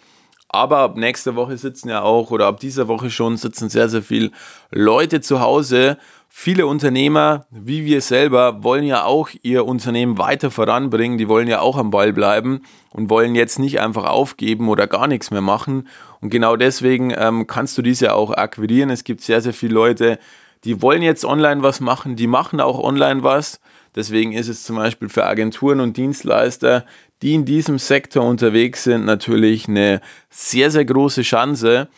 Aber 0.50 0.80
ab 0.80 0.98
nächster 0.98 1.36
Woche 1.36 1.56
sitzen 1.56 1.90
ja 1.90 2.02
auch, 2.02 2.32
oder 2.32 2.48
ab 2.48 2.60
dieser 2.60 2.88
Woche 2.88 3.12
schon, 3.12 3.38
sitzen 3.38 3.70
sehr, 3.70 3.90
sehr 3.90 4.02
viele 4.02 4.32
Leute 4.72 5.22
zu 5.22 5.40
Hause 5.40 6.00
Viele 6.34 6.66
Unternehmer, 6.66 7.46
wie 7.52 7.84
wir 7.86 8.00
selber, 8.02 8.64
wollen 8.64 8.86
ja 8.86 9.04
auch 9.04 9.30
ihr 9.44 9.66
Unternehmen 9.66 10.18
weiter 10.18 10.50
voranbringen, 10.50 11.18
die 11.18 11.28
wollen 11.28 11.50
ja 11.50 11.60
auch 11.60 11.78
am 11.78 11.92
Ball 11.92 12.14
bleiben 12.14 12.62
und 12.90 13.10
wollen 13.10 13.36
jetzt 13.36 13.60
nicht 13.60 13.82
einfach 13.82 14.06
aufgeben 14.06 14.70
oder 14.70 14.88
gar 14.88 15.08
nichts 15.08 15.30
mehr 15.30 15.42
machen. 15.42 15.90
Und 16.22 16.30
genau 16.30 16.56
deswegen 16.56 17.14
ähm, 17.16 17.48
kannst 17.48 17.78
du 17.78 17.82
diese 17.82 18.16
auch 18.16 18.32
akquirieren. 18.32 18.90
Es 18.90 19.04
gibt 19.04 19.22
sehr, 19.22 19.42
sehr 19.42 19.54
viele 19.54 19.74
Leute, 19.74 20.20
die 20.64 20.82
wollen 20.82 21.02
jetzt 21.02 21.26
online 21.26 21.64
was 21.64 21.82
machen, 21.82 22.16
die 22.16 22.28
machen 22.28 22.62
auch 22.62 22.80
online 22.80 23.24
was. 23.24 23.60
Deswegen 23.94 24.32
ist 24.32 24.48
es 24.48 24.64
zum 24.64 24.78
Beispiel 24.78 25.10
für 25.10 25.26
Agenturen 25.26 25.82
und 25.82 25.98
Dienstleister, 25.98 26.86
die 27.22 27.36
in 27.36 27.44
diesem 27.44 27.78
Sektor 27.78 28.24
unterwegs 28.24 28.86
sind, 28.86 29.04
natürlich 29.06 29.68
eine 29.68 30.00
sehr, 30.30 30.72
sehr 30.72 30.86
große 30.86 31.24
Chance. 31.24 31.90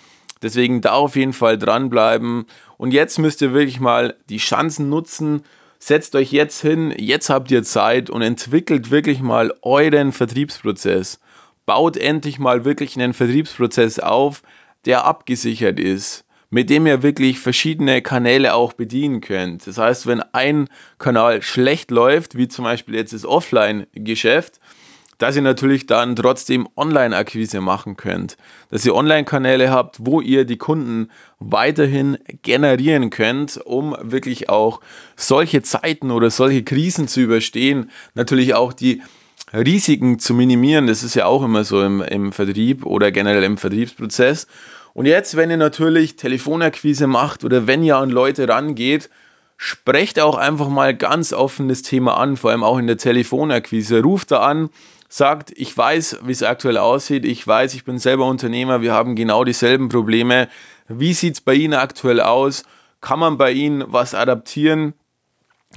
Deswegen 0.44 0.82
da 0.82 0.92
auf 0.92 1.16
jeden 1.16 1.34
Fall 1.34 1.58
dranbleiben 1.58 2.46
und 2.78 2.92
jetzt 2.92 3.18
müsst 3.18 3.42
ihr 3.42 3.54
wirklich 3.54 3.80
mal 3.80 4.16
die 4.30 4.38
Chancen 4.38 4.90
nutzen. 4.90 5.44
Setzt 5.80 6.16
euch 6.16 6.32
jetzt 6.32 6.62
hin, 6.62 6.94
jetzt 6.98 7.30
habt 7.30 7.50
ihr 7.50 7.64
Zeit 7.64 8.10
und 8.10 8.22
entwickelt 8.22 8.92
wirklich 8.92 9.22
mal 9.22 9.54
euren 9.62 10.12
Vertriebsprozess. 10.12 11.20
Baut 11.66 11.96
endlich 11.96 12.40
mal 12.40 12.66
wirklich 12.66 12.96
einen 12.96 13.14
Vertriebsprozess 13.14 14.00
auf, 14.00 14.44
der 14.86 15.06
abgesichert 15.06 15.80
ist, 15.80 16.26
mit 16.50 16.70
dem 16.70 16.88
ihr 16.88 17.04
wirklich 17.04 17.40
verschiedene 17.40 18.02
Kanäle 18.02 18.54
auch 18.54 18.74
bedienen 18.74 19.22
könnt. 19.22 19.66
Das 19.66 19.78
heißt, 19.78 20.08
wenn 20.08 20.22
ein 20.34 20.68
Kanal 20.98 21.42
schlecht 21.42 21.90
läuft, 21.90 22.36
wie 22.38 22.50
zum 22.50 22.66
Beispiel 22.66 22.96
jetzt 22.96 23.14
das 23.14 23.26
Offline-Geschäft, 23.26 24.60
dass 25.18 25.36
ihr 25.36 25.42
natürlich 25.42 25.86
dann 25.86 26.16
trotzdem 26.16 26.68
Online-Akquise 26.76 27.62
machen 27.62 27.98
könnt. 27.98 28.38
Dass 28.70 28.86
ihr 28.86 28.96
Online-Kanäle 28.96 29.72
habt, 29.72 29.98
wo 30.00 30.22
ihr 30.22 30.46
die 30.46 30.58
Kunden 30.58 31.10
weiterhin 31.40 32.18
generieren 32.42 33.10
könnt, 33.10 33.58
um 33.58 33.96
wirklich 34.02 34.50
auch 34.50 34.82
solche 35.16 35.62
Zeiten 35.62 36.12
oder 36.12 36.30
solche 36.30 36.64
Krisen 36.64 37.08
zu 37.08 37.22
überstehen. 37.22 37.92
Natürlich 38.16 38.56
auch 38.56 38.74
die 38.74 39.02
Risiken 39.54 40.20
zu 40.20 40.34
minimieren. 40.34 40.88
Das 40.88 41.04
ist 41.04 41.16
ja 41.16 41.26
auch 41.26 41.44
immer 41.44 41.64
so 41.64 41.84
im, 41.84 42.02
im 42.02 42.32
Vertrieb 42.32 42.86
oder 42.86 43.12
generell 43.12 43.44
im 43.44 43.58
Vertriebsprozess. 43.58 44.48
Und 44.94 45.06
jetzt, 45.06 45.36
wenn 45.36 45.50
ihr 45.50 45.58
natürlich 45.58 46.16
Telefonakquise 46.16 47.08
macht 47.08 47.44
oder 47.44 47.68
wenn 47.68 47.84
ihr 47.84 47.98
an 47.98 48.10
Leute 48.10 48.48
rangeht, 48.48 49.10
sprecht 49.58 50.20
auch 50.20 50.36
einfach 50.36 50.70
mal 50.70 50.96
ganz 50.96 51.34
offen 51.34 51.68
das 51.68 51.84
Thema 51.84 52.18
an, 52.18 52.38
vor 52.38 52.52
allem 52.52 52.64
auch 52.64 52.78
in 52.78 52.88
der 52.88 52.98
Telefonakquise. 52.98 54.02
Ruft 54.02 54.32
da 54.32 54.40
an, 54.42 54.70
sagt, 55.16 55.52
ich 55.56 55.78
weiß, 55.78 56.20
wie 56.24 56.32
es 56.32 56.42
aktuell 56.42 56.78
aussieht, 56.78 57.24
ich 57.24 57.46
weiß, 57.46 57.76
ich 57.76 57.84
bin 57.84 58.00
selber 58.00 58.26
Unternehmer, 58.26 58.82
wir 58.82 58.94
haben 58.94 59.16
genau 59.16 59.44
dieselben 59.44 59.90
Probleme. 59.90 60.50
Wie 60.88 61.14
sieht 61.14 61.36
es 61.36 61.42
bei 61.42 61.54
Ihnen 61.54 61.76
aktuell 61.76 62.20
aus? 62.20 62.64
Kann 63.00 63.20
man 63.20 63.38
bei 63.38 63.52
Ihnen 63.52 63.84
was 63.86 64.16
adaptieren? 64.16 64.94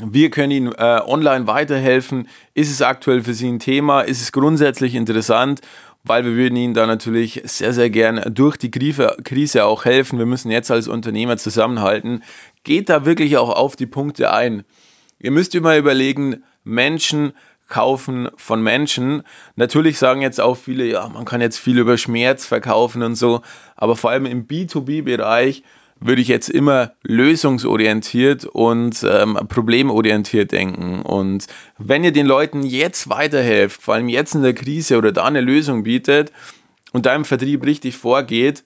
Wir 0.03 0.31
können 0.31 0.53
Ihnen 0.53 0.73
äh, 0.73 1.01
online 1.05 1.47
weiterhelfen. 1.47 2.29
Ist 2.55 2.71
es 2.71 2.81
aktuell 2.81 3.23
für 3.23 3.35
Sie 3.35 3.49
ein 3.49 3.59
Thema? 3.59 4.01
Ist 4.01 4.23
es 4.23 4.33
grundsätzlich 4.33 4.95
interessant? 4.95 5.61
Weil 6.03 6.25
wir 6.25 6.33
würden 6.33 6.57
Ihnen 6.57 6.75
da 6.75 6.87
natürlich 6.87 7.43
sehr, 7.45 7.75
sehr 7.75 7.91
gern 7.91 8.23
durch 8.33 8.57
die 8.57 8.71
Krise 8.71 9.65
auch 9.65 9.85
helfen. 9.85 10.19
Wir 10.19 10.27
müssen 10.27 10.51
jetzt 10.51 10.71
als 10.71 10.89
Unternehmer 10.89 11.37
zusammenhalten. 11.37 12.23
Geht 12.65 12.89
da 12.89 13.05
wirklich 13.05 13.37
auch 13.37 13.51
auf 13.51 13.77
die 13.77 13.87
Punkte 13.87 14.33
ein. 14.33 14.65
Ihr 15.19 15.31
müsst 15.31 15.55
immer 15.55 15.77
überlegen, 15.77 16.43
Menschen 16.65 17.33
kaufen 17.69 18.29
von 18.37 18.63
Menschen. 18.63 19.23
Natürlich 19.57 19.99
sagen 19.99 20.23
jetzt 20.23 20.41
auch 20.41 20.57
viele, 20.57 20.87
ja, 20.87 21.09
man 21.09 21.25
kann 21.25 21.41
jetzt 21.41 21.59
viel 21.59 21.79
über 21.79 21.99
Schmerz 21.99 22.47
verkaufen 22.47 23.03
und 23.03 23.17
so, 23.17 23.43
aber 23.77 23.97
vor 23.97 24.11
allem 24.11 24.27
im 24.27 24.47
B2B-Bereich 24.47 25.63
würde 25.99 26.21
ich 26.21 26.29
jetzt 26.29 26.51
immer 26.51 26.93
lösungsorientiert 27.03 28.45
und 28.45 29.05
ähm, 29.09 29.39
problemorientiert 29.49 30.53
denken. 30.53 31.01
Und 31.03 31.47
wenn 31.79 32.05
ihr 32.05 32.13
den 32.13 32.27
Leuten 32.27 32.63
jetzt 32.63 33.09
weiterhelft, 33.09 33.83
vor 33.83 33.95
allem 33.95 34.09
jetzt 34.09 34.35
in 34.35 34.43
der 34.43 34.55
Krise 34.55 34.99
oder 34.99 35.13
da 35.13 35.25
eine 35.25 35.41
Lösung 35.41 35.85
bietet 35.85 36.33
und 36.93 37.07
da 37.07 37.15
im 37.15 37.25
Vertrieb 37.25 37.65
richtig 37.65 37.97
vorgeht, 37.97 38.65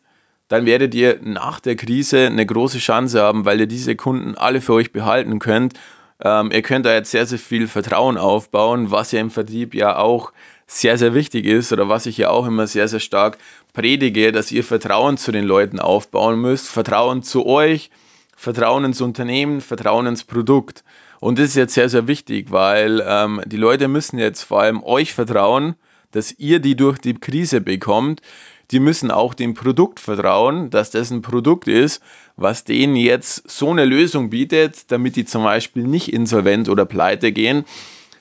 dann 0.48 0.66
werdet 0.66 0.94
ihr 0.96 1.20
nach 1.22 1.60
der 1.60 1.76
Krise 1.76 2.26
eine 2.26 2.44
große 2.44 2.78
Chance 2.78 3.22
haben, 3.22 3.44
weil 3.44 3.60
ihr 3.60 3.68
diese 3.68 3.94
Kunden 3.94 4.34
alle 4.34 4.60
für 4.60 4.72
euch 4.72 4.92
behalten 4.92 5.38
könnt 5.38 5.74
ähm, 6.22 6.50
ihr 6.52 6.62
könnt 6.62 6.86
da 6.86 6.94
jetzt 6.94 7.10
sehr, 7.10 7.26
sehr 7.26 7.38
viel 7.38 7.66
Vertrauen 7.68 8.18
aufbauen, 8.18 8.90
was 8.90 9.12
ja 9.12 9.20
im 9.20 9.30
Vertrieb 9.30 9.74
ja 9.74 9.96
auch 9.96 10.32
sehr, 10.66 10.98
sehr 10.98 11.14
wichtig 11.14 11.46
ist 11.46 11.72
oder 11.72 11.88
was 11.88 12.06
ich 12.06 12.16
ja 12.16 12.30
auch 12.30 12.46
immer 12.46 12.66
sehr, 12.66 12.86
sehr 12.86 13.00
stark 13.00 13.38
predige, 13.72 14.30
dass 14.30 14.52
ihr 14.52 14.62
Vertrauen 14.62 15.16
zu 15.16 15.32
den 15.32 15.44
Leuten 15.44 15.80
aufbauen 15.80 16.40
müsst. 16.40 16.68
Vertrauen 16.68 17.22
zu 17.22 17.44
euch, 17.46 17.90
Vertrauen 18.36 18.84
ins 18.84 19.00
Unternehmen, 19.00 19.60
Vertrauen 19.60 20.06
ins 20.06 20.24
Produkt. 20.24 20.84
Und 21.18 21.38
das 21.38 21.48
ist 21.48 21.56
jetzt 21.56 21.74
sehr, 21.74 21.88
sehr 21.88 22.06
wichtig, 22.06 22.50
weil 22.50 23.04
ähm, 23.06 23.42
die 23.46 23.56
Leute 23.56 23.88
müssen 23.88 24.18
jetzt 24.18 24.42
vor 24.42 24.60
allem 24.62 24.82
euch 24.82 25.12
vertrauen, 25.12 25.74
dass 26.12 26.32
ihr 26.38 26.60
die 26.60 26.76
durch 26.76 26.98
die 26.98 27.14
Krise 27.14 27.60
bekommt. 27.60 28.22
Die 28.70 28.80
müssen 28.80 29.10
auch 29.10 29.34
dem 29.34 29.54
Produkt 29.54 30.00
vertrauen, 30.00 30.70
dass 30.70 30.90
das 30.90 31.10
ein 31.10 31.22
Produkt 31.22 31.66
ist, 31.66 32.02
was 32.36 32.64
denen 32.64 32.96
jetzt 32.96 33.50
so 33.50 33.70
eine 33.70 33.84
Lösung 33.84 34.30
bietet, 34.30 34.90
damit 34.92 35.16
die 35.16 35.24
zum 35.24 35.42
Beispiel 35.42 35.82
nicht 35.82 36.12
insolvent 36.12 36.68
oder 36.68 36.86
pleite 36.86 37.32
gehen. 37.32 37.64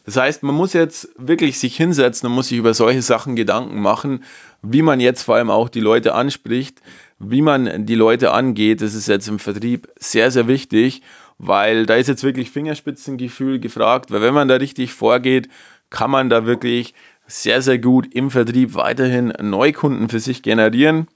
Das 0.05 0.17
heißt, 0.17 0.41
man 0.41 0.55
muss 0.55 0.73
jetzt 0.73 1.09
wirklich 1.17 1.59
sich 1.59 1.77
hinsetzen 1.77 2.27
und 2.27 2.33
muss 2.33 2.47
sich 2.47 2.57
über 2.57 2.73
solche 2.73 3.03
Sachen 3.03 3.35
Gedanken 3.35 3.79
machen, 3.79 4.23
wie 4.63 4.81
man 4.81 4.99
jetzt 4.99 5.21
vor 5.21 5.35
allem 5.35 5.51
auch 5.51 5.69
die 5.69 5.81
Leute 5.81 6.15
anspricht, 6.15 6.81
wie 7.19 7.43
man 7.43 7.85
die 7.85 7.95
Leute 7.95 8.31
angeht. 8.31 8.81
Das 8.81 8.95
ist 8.95 9.07
jetzt 9.07 9.27
im 9.27 9.37
Vertrieb 9.37 9.87
sehr, 9.99 10.31
sehr 10.31 10.47
wichtig, 10.47 11.03
weil 11.37 11.85
da 11.85 11.95
ist 11.95 12.07
jetzt 12.07 12.23
wirklich 12.23 12.49
Fingerspitzengefühl 12.49 13.59
gefragt, 13.59 14.09
weil 14.09 14.21
wenn 14.21 14.33
man 14.33 14.47
da 14.47 14.55
richtig 14.55 14.93
vorgeht, 14.93 15.47
kann 15.91 16.09
man 16.09 16.29
da 16.29 16.45
wirklich 16.45 16.93
sehr, 17.29 17.61
sehr 17.61 17.77
gut 17.77 18.13
im 18.13 18.31
Vertrieb 18.31 18.75
weiterhin 18.75 19.33
Neukunden 19.41 20.09
für 20.09 20.19
sich 20.19 20.41
generieren. 20.41 21.07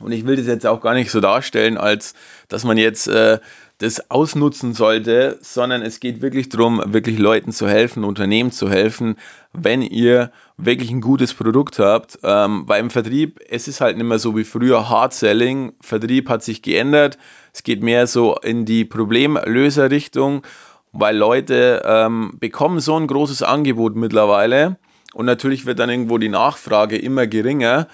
Und 0.00 0.12
ich 0.12 0.26
will 0.26 0.36
das 0.36 0.46
jetzt 0.46 0.66
auch 0.66 0.80
gar 0.80 0.94
nicht 0.94 1.10
so 1.10 1.20
darstellen, 1.20 1.76
als 1.76 2.14
dass 2.48 2.64
man 2.64 2.78
jetzt 2.78 3.06
äh, 3.06 3.38
das 3.78 4.10
ausnutzen 4.10 4.74
sollte, 4.74 5.38
sondern 5.40 5.82
es 5.82 6.00
geht 6.00 6.20
wirklich 6.20 6.48
darum, 6.48 6.82
wirklich 6.86 7.18
Leuten 7.18 7.52
zu 7.52 7.68
helfen, 7.68 8.02
Unternehmen 8.02 8.50
zu 8.50 8.68
helfen, 8.68 9.16
wenn 9.52 9.82
ihr 9.82 10.32
wirklich 10.56 10.90
ein 10.90 11.00
gutes 11.00 11.34
Produkt 11.34 11.78
habt. 11.78 12.18
Ähm, 12.24 12.64
weil 12.66 12.80
im 12.80 12.90
Vertrieb, 12.90 13.40
es 13.48 13.68
ist 13.68 13.80
halt 13.80 13.96
nicht 13.96 14.06
mehr 14.06 14.18
so 14.18 14.36
wie 14.36 14.44
früher 14.44 14.88
Hard 14.88 15.14
Selling. 15.14 15.74
Vertrieb 15.80 16.28
hat 16.28 16.42
sich 16.42 16.62
geändert. 16.62 17.18
Es 17.52 17.62
geht 17.62 17.82
mehr 17.82 18.06
so 18.06 18.36
in 18.36 18.64
die 18.64 18.84
Problemlöserrichtung 18.84 20.42
weil 20.96 21.16
Leute 21.16 21.82
ähm, 21.84 22.36
bekommen 22.38 22.78
so 22.78 22.96
ein 22.96 23.08
großes 23.08 23.42
Angebot 23.42 23.96
mittlerweile 23.96 24.76
und 25.14 25.26
natürlich 25.26 25.64
wird 25.64 25.78
dann 25.78 25.90
irgendwo 25.90 26.18
die 26.18 26.28
Nachfrage 26.28 26.96
immer 26.98 27.26
geringer. 27.26 27.88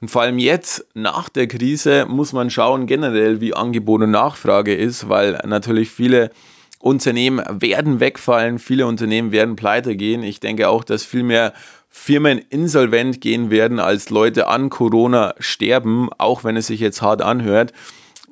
Und 0.00 0.10
vor 0.10 0.22
allem 0.22 0.38
jetzt 0.38 0.86
nach 0.94 1.28
der 1.30 1.46
Krise 1.46 2.04
muss 2.06 2.32
man 2.34 2.50
schauen 2.50 2.86
generell, 2.86 3.40
wie 3.40 3.54
Angebot 3.54 4.02
und 4.02 4.10
Nachfrage 4.10 4.74
ist, 4.74 5.08
weil 5.08 5.40
natürlich 5.46 5.90
viele 5.90 6.30
Unternehmen 6.78 7.42
werden 7.48 7.98
wegfallen, 7.98 8.58
viele 8.58 8.86
Unternehmen 8.86 9.32
werden 9.32 9.56
pleite 9.56 9.96
gehen. 9.96 10.22
Ich 10.22 10.38
denke 10.38 10.68
auch, 10.68 10.84
dass 10.84 11.02
viel 11.02 11.22
mehr 11.22 11.54
Firmen 11.88 12.38
insolvent 12.38 13.22
gehen 13.22 13.50
werden, 13.50 13.80
als 13.80 14.10
Leute 14.10 14.46
an 14.46 14.68
Corona 14.68 15.34
sterben, 15.38 16.10
auch 16.18 16.44
wenn 16.44 16.58
es 16.58 16.66
sich 16.66 16.80
jetzt 16.80 17.00
hart 17.00 17.22
anhört. 17.22 17.72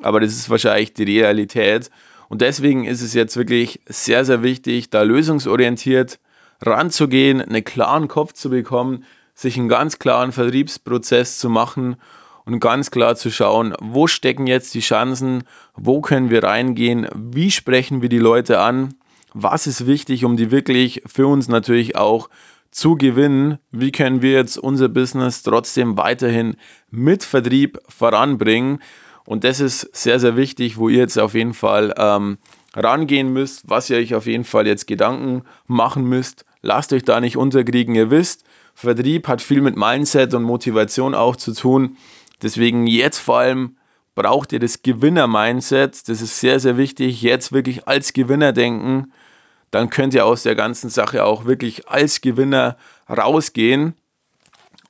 Aber 0.02 0.20
das 0.20 0.32
ist 0.32 0.50
wahrscheinlich 0.50 0.92
die 0.92 1.04
Realität. 1.04 1.90
Und 2.28 2.42
deswegen 2.42 2.84
ist 2.84 3.00
es 3.00 3.14
jetzt 3.14 3.38
wirklich 3.38 3.80
sehr, 3.86 4.26
sehr 4.26 4.42
wichtig, 4.42 4.90
da 4.90 5.02
lösungsorientiert 5.02 6.18
ranzugehen, 6.60 7.40
einen 7.40 7.64
klaren 7.64 8.08
Kopf 8.08 8.32
zu 8.32 8.50
bekommen, 8.50 9.04
sich 9.34 9.58
einen 9.58 9.68
ganz 9.68 9.98
klaren 9.98 10.32
Vertriebsprozess 10.32 11.38
zu 11.38 11.48
machen 11.48 11.96
und 12.44 12.60
ganz 12.60 12.90
klar 12.90 13.16
zu 13.16 13.30
schauen, 13.30 13.74
wo 13.80 14.06
stecken 14.06 14.46
jetzt 14.46 14.74
die 14.74 14.80
Chancen, 14.80 15.44
wo 15.74 16.00
können 16.00 16.30
wir 16.30 16.44
reingehen, 16.44 17.08
wie 17.14 17.50
sprechen 17.50 18.02
wir 18.02 18.08
die 18.08 18.18
Leute 18.18 18.60
an, 18.60 18.94
was 19.32 19.66
ist 19.66 19.86
wichtig, 19.86 20.24
um 20.24 20.36
die 20.36 20.50
wirklich 20.50 21.02
für 21.06 21.26
uns 21.26 21.48
natürlich 21.48 21.96
auch 21.96 22.28
zu 22.70 22.96
gewinnen, 22.96 23.58
wie 23.70 23.92
können 23.92 24.20
wir 24.20 24.32
jetzt 24.32 24.58
unser 24.58 24.88
Business 24.88 25.42
trotzdem 25.42 25.96
weiterhin 25.96 26.56
mit 26.90 27.22
Vertrieb 27.24 27.78
voranbringen. 27.88 28.80
Und 29.24 29.44
das 29.44 29.60
ist 29.60 29.94
sehr, 29.96 30.20
sehr 30.20 30.36
wichtig, 30.36 30.76
wo 30.76 30.88
ihr 30.88 30.98
jetzt 30.98 31.18
auf 31.18 31.34
jeden 31.34 31.54
Fall 31.54 31.94
ähm, 31.96 32.38
rangehen 32.74 33.32
müsst, 33.32 33.68
was 33.68 33.90
ihr 33.90 33.98
euch 33.98 34.14
auf 34.14 34.26
jeden 34.26 34.44
Fall 34.44 34.66
jetzt 34.66 34.86
Gedanken 34.86 35.42
machen 35.66 36.04
müsst. 36.04 36.44
Lasst 36.62 36.92
euch 36.92 37.04
da 37.04 37.20
nicht 37.20 37.36
unterkriegen, 37.36 37.94
ihr 37.94 38.10
wisst, 38.10 38.44
Vertrieb 38.74 39.28
hat 39.28 39.40
viel 39.40 39.60
mit 39.60 39.76
Mindset 39.76 40.34
und 40.34 40.42
Motivation 40.42 41.14
auch 41.14 41.36
zu 41.36 41.54
tun. 41.54 41.96
Deswegen 42.42 42.86
jetzt 42.86 43.18
vor 43.18 43.38
allem 43.38 43.76
braucht 44.14 44.52
ihr 44.52 44.58
das 44.58 44.82
Gewinner-Mindset. 44.82 46.08
Das 46.08 46.20
ist 46.20 46.40
sehr, 46.40 46.60
sehr 46.60 46.76
wichtig. 46.76 47.22
Jetzt 47.22 47.52
wirklich 47.52 47.86
als 47.86 48.12
Gewinner 48.12 48.52
denken. 48.52 49.12
Dann 49.70 49.90
könnt 49.90 50.14
ihr 50.14 50.26
aus 50.26 50.42
der 50.42 50.54
ganzen 50.54 50.90
Sache 50.90 51.24
auch 51.24 51.46
wirklich 51.46 51.88
als 51.88 52.20
Gewinner 52.20 52.76
rausgehen. 53.08 53.94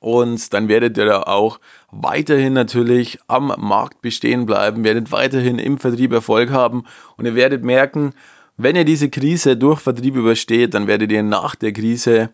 Und 0.05 0.53
dann 0.53 0.67
werdet 0.67 0.99
ihr 0.99 1.05
da 1.05 1.23
auch 1.23 1.59
weiterhin 1.89 2.53
natürlich 2.53 3.17
am 3.25 3.51
Markt 3.57 4.03
bestehen 4.03 4.45
bleiben, 4.45 4.83
werdet 4.83 5.11
weiterhin 5.11 5.57
im 5.57 5.79
Vertrieb 5.79 6.13
Erfolg 6.13 6.51
haben 6.51 6.83
und 7.17 7.25
ihr 7.25 7.33
werdet 7.33 7.63
merken, 7.63 8.13
wenn 8.55 8.75
ihr 8.75 8.85
diese 8.85 9.09
Krise 9.09 9.57
durch 9.57 9.79
Vertrieb 9.79 10.15
übersteht, 10.15 10.75
dann 10.75 10.85
werdet 10.85 11.11
ihr 11.11 11.23
nach 11.23 11.55
der 11.55 11.73
Krise 11.73 12.29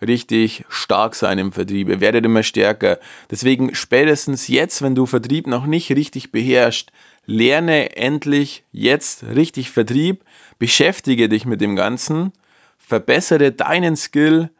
richtig 0.00 0.66
stark 0.68 1.16
sein 1.16 1.40
im 1.40 1.50
Vertrieb. 1.50 1.88
Ihr 1.88 2.00
werdet 2.00 2.24
immer 2.24 2.44
stärker. 2.44 3.00
Deswegen 3.28 3.74
spätestens 3.74 4.46
jetzt, 4.46 4.80
wenn 4.80 4.94
du 4.94 5.04
Vertrieb 5.04 5.48
noch 5.48 5.66
nicht 5.66 5.90
richtig 5.90 6.30
beherrschst, 6.30 6.92
lerne 7.24 7.96
endlich 7.96 8.62
jetzt 8.70 9.24
richtig 9.24 9.72
Vertrieb, 9.72 10.22
beschäftige 10.60 11.28
dich 11.28 11.44
mit 11.44 11.60
dem 11.60 11.74
Ganzen, 11.74 12.30
verbessere 12.78 13.50
deinen 13.50 13.96
Skill, 13.96 14.50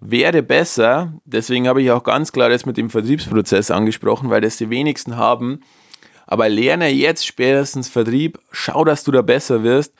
werde 0.00 0.42
besser. 0.42 1.12
Deswegen 1.24 1.68
habe 1.68 1.82
ich 1.82 1.90
auch 1.90 2.02
ganz 2.02 2.32
klar 2.32 2.48
das 2.48 2.66
mit 2.66 2.76
dem 2.76 2.90
Vertriebsprozess 2.90 3.70
angesprochen, 3.70 4.30
weil 4.30 4.40
das 4.40 4.56
die 4.56 4.70
wenigsten 4.70 5.16
haben. 5.16 5.60
Aber 6.26 6.48
lerne 6.48 6.88
jetzt 6.88 7.26
spätestens 7.26 7.88
Vertrieb, 7.88 8.38
schau, 8.50 8.84
dass 8.84 9.04
du 9.04 9.12
da 9.12 9.22
besser 9.22 9.62
wirst, 9.62 9.94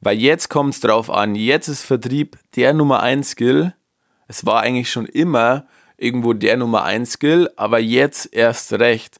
weil 0.00 0.18
jetzt 0.18 0.48
kommt 0.48 0.74
es 0.74 0.80
drauf 0.80 1.10
an. 1.10 1.34
Jetzt 1.34 1.68
ist 1.68 1.82
Vertrieb 1.82 2.38
der 2.56 2.74
Nummer 2.74 3.00
1 3.02 3.30
Skill 3.30 3.74
es 4.30 4.46
war 4.46 4.60
eigentlich 4.60 4.92
schon 4.92 5.06
immer 5.06 5.66
irgendwo 5.96 6.34
der 6.34 6.56
Nummer 6.56 6.84
1 6.84 7.14
Skill, 7.14 7.50
aber 7.56 7.80
jetzt 7.80 8.32
erst 8.32 8.72
recht. 8.74 9.16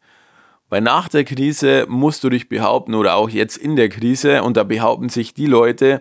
Weil 0.68 0.82
nach 0.82 1.08
der 1.08 1.24
Krise 1.24 1.84
musst 1.88 2.22
du 2.22 2.30
dich 2.30 2.48
behaupten 2.48 2.94
oder 2.94 3.16
auch 3.16 3.28
jetzt 3.28 3.56
in 3.56 3.74
der 3.74 3.88
Krise 3.88 4.44
und 4.44 4.56
da 4.56 4.62
behaupten 4.62 5.08
sich 5.08 5.34
die 5.34 5.46
Leute, 5.46 6.00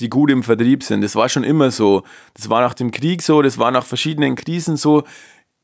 die 0.00 0.10
gut 0.10 0.30
im 0.30 0.42
Vertrieb 0.42 0.82
sind. 0.82 1.02
Das 1.02 1.16
war 1.16 1.28
schon 1.28 1.44
immer 1.44 1.70
so. 1.70 2.02
Das 2.34 2.50
war 2.50 2.60
nach 2.60 2.74
dem 2.74 2.90
Krieg 2.90 3.22
so, 3.22 3.42
das 3.42 3.58
war 3.58 3.70
nach 3.70 3.84
verschiedenen 3.84 4.34
Krisen 4.34 4.76
so. 4.76 5.04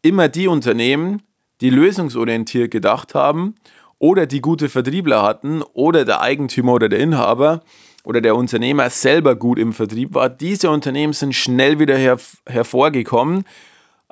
Immer 0.03 0.29
die 0.29 0.49
Unternehmen, 0.49 1.23
die 1.61 1.71
lösungsorientiert 1.71 2.71
gedacht 2.71 3.15
haben 3.15 3.55
oder 3.99 4.27
die 4.27 4.41
gute 4.41 4.69
Vertriebler 4.69 5.23
hatten 5.23 5.63
oder 5.75 6.05
der 6.05 6.21
Eigentümer 6.21 6.73
oder 6.73 6.89
der 6.89 6.99
Inhaber, 6.99 7.63
oder 8.05 8.21
der 8.21 8.37
Unternehmer 8.37 8.91
selber 8.91 9.37
gut 9.37 9.59
im 9.59 9.73
Vertrieb 9.73 10.15
war. 10.15 10.29
Diese 10.29 10.71
Unternehmen 10.71 11.13
sind 11.13 11.35
schnell 11.35 11.79
wieder 11.79 11.97
her 11.97 12.19
hervorgekommen. 12.47 13.45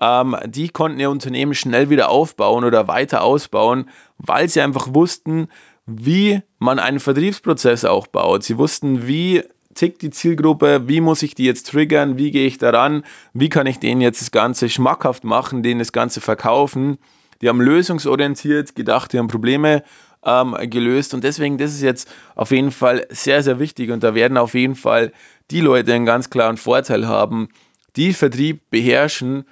Ähm, 0.01 0.37
die 0.47 0.69
konnten 0.69 1.01
ihr 1.01 1.11
Unternehmen 1.11 1.55
schnell 1.55 1.91
wieder 1.91 2.09
aufbauen 2.09 2.65
oder 2.65 2.89
weiter 2.89 3.23
ausbauen, 3.23 3.91
weil 4.19 4.49
sie 4.49 4.61
einfach 4.61 4.95
wussten, 4.95 5.49
wie 5.87 6.41
man 6.59 6.79
einen 6.79 7.01
Vertriebsprozess 7.01 7.85
auch 7.85 8.07
baut. 8.07 8.45
Sie 8.45 8.59
wussten, 8.59 9.07
wie 9.07 9.43
tickt 9.75 10.03
die 10.03 10.11
Zielgruppe, 10.11 10.89
wie 10.89 11.01
muss 11.01 11.23
ich 11.23 11.35
die 11.35 11.45
jetzt 11.45 11.69
triggern, 11.71 12.19
wie 12.19 12.31
gehe 12.31 12.47
ich 12.47 12.59
daran, 12.59 13.05
wie 13.33 13.49
kann 13.49 13.67
ich 13.67 13.79
denen 13.79 14.01
jetzt 14.01 14.21
das 14.21 14.31
Ganze 14.31 14.69
schmackhaft 14.69 15.25
machen, 15.25 15.63
denen 15.63 15.79
das 15.79 15.93
Ganze 15.93 16.21
verkaufen. 16.21 16.99
Die 17.41 17.49
haben 17.49 17.61
lösungsorientiert 17.61 18.75
gedacht, 18.75 19.13
die 19.13 19.19
haben 19.19 19.29
Probleme 19.29 19.83
ähm, 20.25 20.57
gelöst. 20.69 21.15
Und 21.15 21.25
deswegen, 21.25 21.59
das 21.59 21.73
ist 21.73 21.83
jetzt 21.83 22.11
auf 22.35 22.51
jeden 22.51 22.71
Fall 22.71 23.07
sehr, 23.11 23.43
sehr 23.43 23.59
wichtig. 23.59 23.91
Und 23.91 24.03
da 24.03 24.15
werden 24.15 24.37
auf 24.37 24.55
jeden 24.55 24.77
Fall 24.77 25.13
die 25.51 25.61
Leute 25.61 25.95
einen 25.95 26.07
ganz 26.07 26.31
klaren 26.31 26.57
Vorteil 26.57 27.09
haben, 27.09 27.49
die 27.97 28.13
Vertrieb 28.13 28.71
beherrschen. 28.71 29.45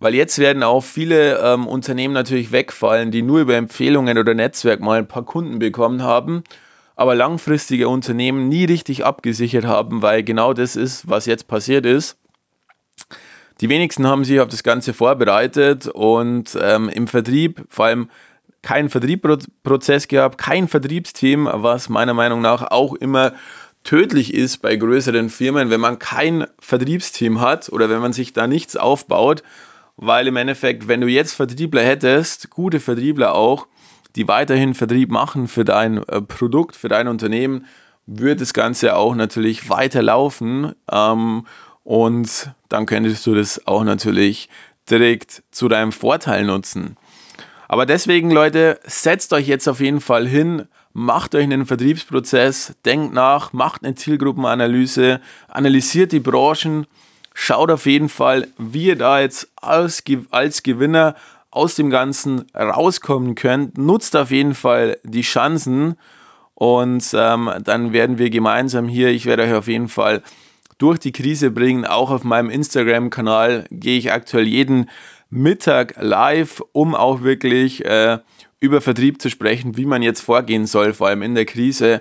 Weil 0.00 0.14
jetzt 0.14 0.38
werden 0.38 0.62
auch 0.62 0.84
viele 0.84 1.38
ähm, 1.40 1.66
Unternehmen 1.66 2.14
natürlich 2.14 2.52
wegfallen, 2.52 3.10
die 3.10 3.22
nur 3.22 3.40
über 3.40 3.56
Empfehlungen 3.56 4.16
oder 4.16 4.32
Netzwerk 4.32 4.80
mal 4.80 4.98
ein 4.98 5.08
paar 5.08 5.24
Kunden 5.24 5.58
bekommen 5.58 6.02
haben, 6.02 6.44
aber 6.98 7.14
langfristige 7.14 7.88
Unternehmen 7.88 8.48
nie 8.48 8.64
richtig 8.64 9.04
abgesichert 9.04 9.64
haben, 9.64 10.02
weil 10.02 10.24
genau 10.24 10.52
das 10.52 10.74
ist, 10.74 11.08
was 11.08 11.26
jetzt 11.26 11.46
passiert 11.46 11.86
ist. 11.86 12.18
Die 13.60 13.68
wenigsten 13.68 14.08
haben 14.08 14.24
sich 14.24 14.40
auf 14.40 14.48
das 14.48 14.64
Ganze 14.64 14.92
vorbereitet 14.92 15.86
und 15.86 16.58
ähm, 16.60 16.88
im 16.88 17.06
Vertrieb, 17.06 17.64
vor 17.68 17.84
allem 17.84 18.10
keinen 18.62 18.90
Vertriebsprozess 18.90 20.08
gehabt, 20.08 20.38
kein 20.38 20.66
Vertriebsteam, 20.66 21.48
was 21.48 21.88
meiner 21.88 22.14
Meinung 22.14 22.40
nach 22.40 22.68
auch 22.72 22.94
immer 22.94 23.34
tödlich 23.84 24.34
ist 24.34 24.58
bei 24.58 24.74
größeren 24.74 25.30
Firmen, 25.30 25.70
wenn 25.70 25.80
man 25.80 26.00
kein 26.00 26.48
Vertriebsteam 26.58 27.40
hat 27.40 27.68
oder 27.68 27.88
wenn 27.88 28.00
man 28.00 28.12
sich 28.12 28.32
da 28.32 28.48
nichts 28.48 28.76
aufbaut, 28.76 29.44
weil 29.96 30.26
im 30.26 30.34
Endeffekt, 30.34 30.88
wenn 30.88 31.00
du 31.00 31.06
jetzt 31.06 31.34
Vertriebler 31.34 31.82
hättest, 31.82 32.50
gute 32.50 32.80
Vertriebler 32.80 33.36
auch, 33.36 33.68
die 34.16 34.28
weiterhin 34.28 34.74
Vertrieb 34.74 35.10
machen 35.10 35.48
für 35.48 35.64
dein 35.64 35.98
äh, 36.04 36.20
Produkt, 36.20 36.76
für 36.76 36.88
dein 36.88 37.08
Unternehmen, 37.08 37.66
wird 38.06 38.40
das 38.40 38.54
Ganze 38.54 38.96
auch 38.96 39.14
natürlich 39.14 39.68
weiterlaufen 39.68 40.74
ähm, 40.90 41.46
und 41.84 42.50
dann 42.68 42.86
könntest 42.86 43.26
du 43.26 43.34
das 43.34 43.66
auch 43.66 43.84
natürlich 43.84 44.48
direkt 44.90 45.42
zu 45.50 45.68
deinem 45.68 45.92
Vorteil 45.92 46.44
nutzen. 46.44 46.96
Aber 47.68 47.84
deswegen, 47.84 48.30
Leute, 48.30 48.80
setzt 48.84 49.32
euch 49.34 49.46
jetzt 49.46 49.68
auf 49.68 49.80
jeden 49.80 50.00
Fall 50.00 50.26
hin, 50.26 50.66
macht 50.94 51.34
euch 51.34 51.44
einen 51.44 51.66
Vertriebsprozess, 51.66 52.74
denkt 52.86 53.12
nach, 53.12 53.52
macht 53.52 53.84
eine 53.84 53.94
Zielgruppenanalyse, 53.94 55.20
analysiert 55.48 56.12
die 56.12 56.20
Branchen, 56.20 56.86
schaut 57.34 57.70
auf 57.70 57.84
jeden 57.84 58.08
Fall, 58.08 58.48
wie 58.56 58.86
ihr 58.86 58.96
da 58.96 59.20
jetzt 59.20 59.48
als, 59.56 60.02
als 60.30 60.62
Gewinner 60.62 61.14
aus 61.50 61.74
dem 61.74 61.90
Ganzen 61.90 62.46
rauskommen 62.54 63.34
könnt. 63.34 63.78
Nutzt 63.78 64.16
auf 64.16 64.30
jeden 64.30 64.54
Fall 64.54 64.98
die 65.04 65.22
Chancen 65.22 65.96
und 66.54 67.04
ähm, 67.14 67.50
dann 67.62 67.92
werden 67.92 68.18
wir 68.18 68.30
gemeinsam 68.30 68.88
hier, 68.88 69.08
ich 69.10 69.26
werde 69.26 69.44
euch 69.44 69.54
auf 69.54 69.68
jeden 69.68 69.88
Fall 69.88 70.22
durch 70.78 70.98
die 70.98 71.12
Krise 71.12 71.50
bringen. 71.50 71.84
Auch 71.84 72.10
auf 72.10 72.24
meinem 72.24 72.50
Instagram-Kanal 72.50 73.66
gehe 73.70 73.98
ich 73.98 74.12
aktuell 74.12 74.46
jeden 74.46 74.90
Mittag 75.30 75.94
live, 76.00 76.62
um 76.72 76.94
auch 76.94 77.22
wirklich 77.22 77.84
äh, 77.84 78.18
über 78.60 78.80
Vertrieb 78.80 79.20
zu 79.20 79.30
sprechen, 79.30 79.76
wie 79.76 79.86
man 79.86 80.02
jetzt 80.02 80.20
vorgehen 80.20 80.66
soll, 80.66 80.94
vor 80.94 81.08
allem 81.08 81.22
in 81.22 81.34
der 81.34 81.44
Krise. 81.44 82.00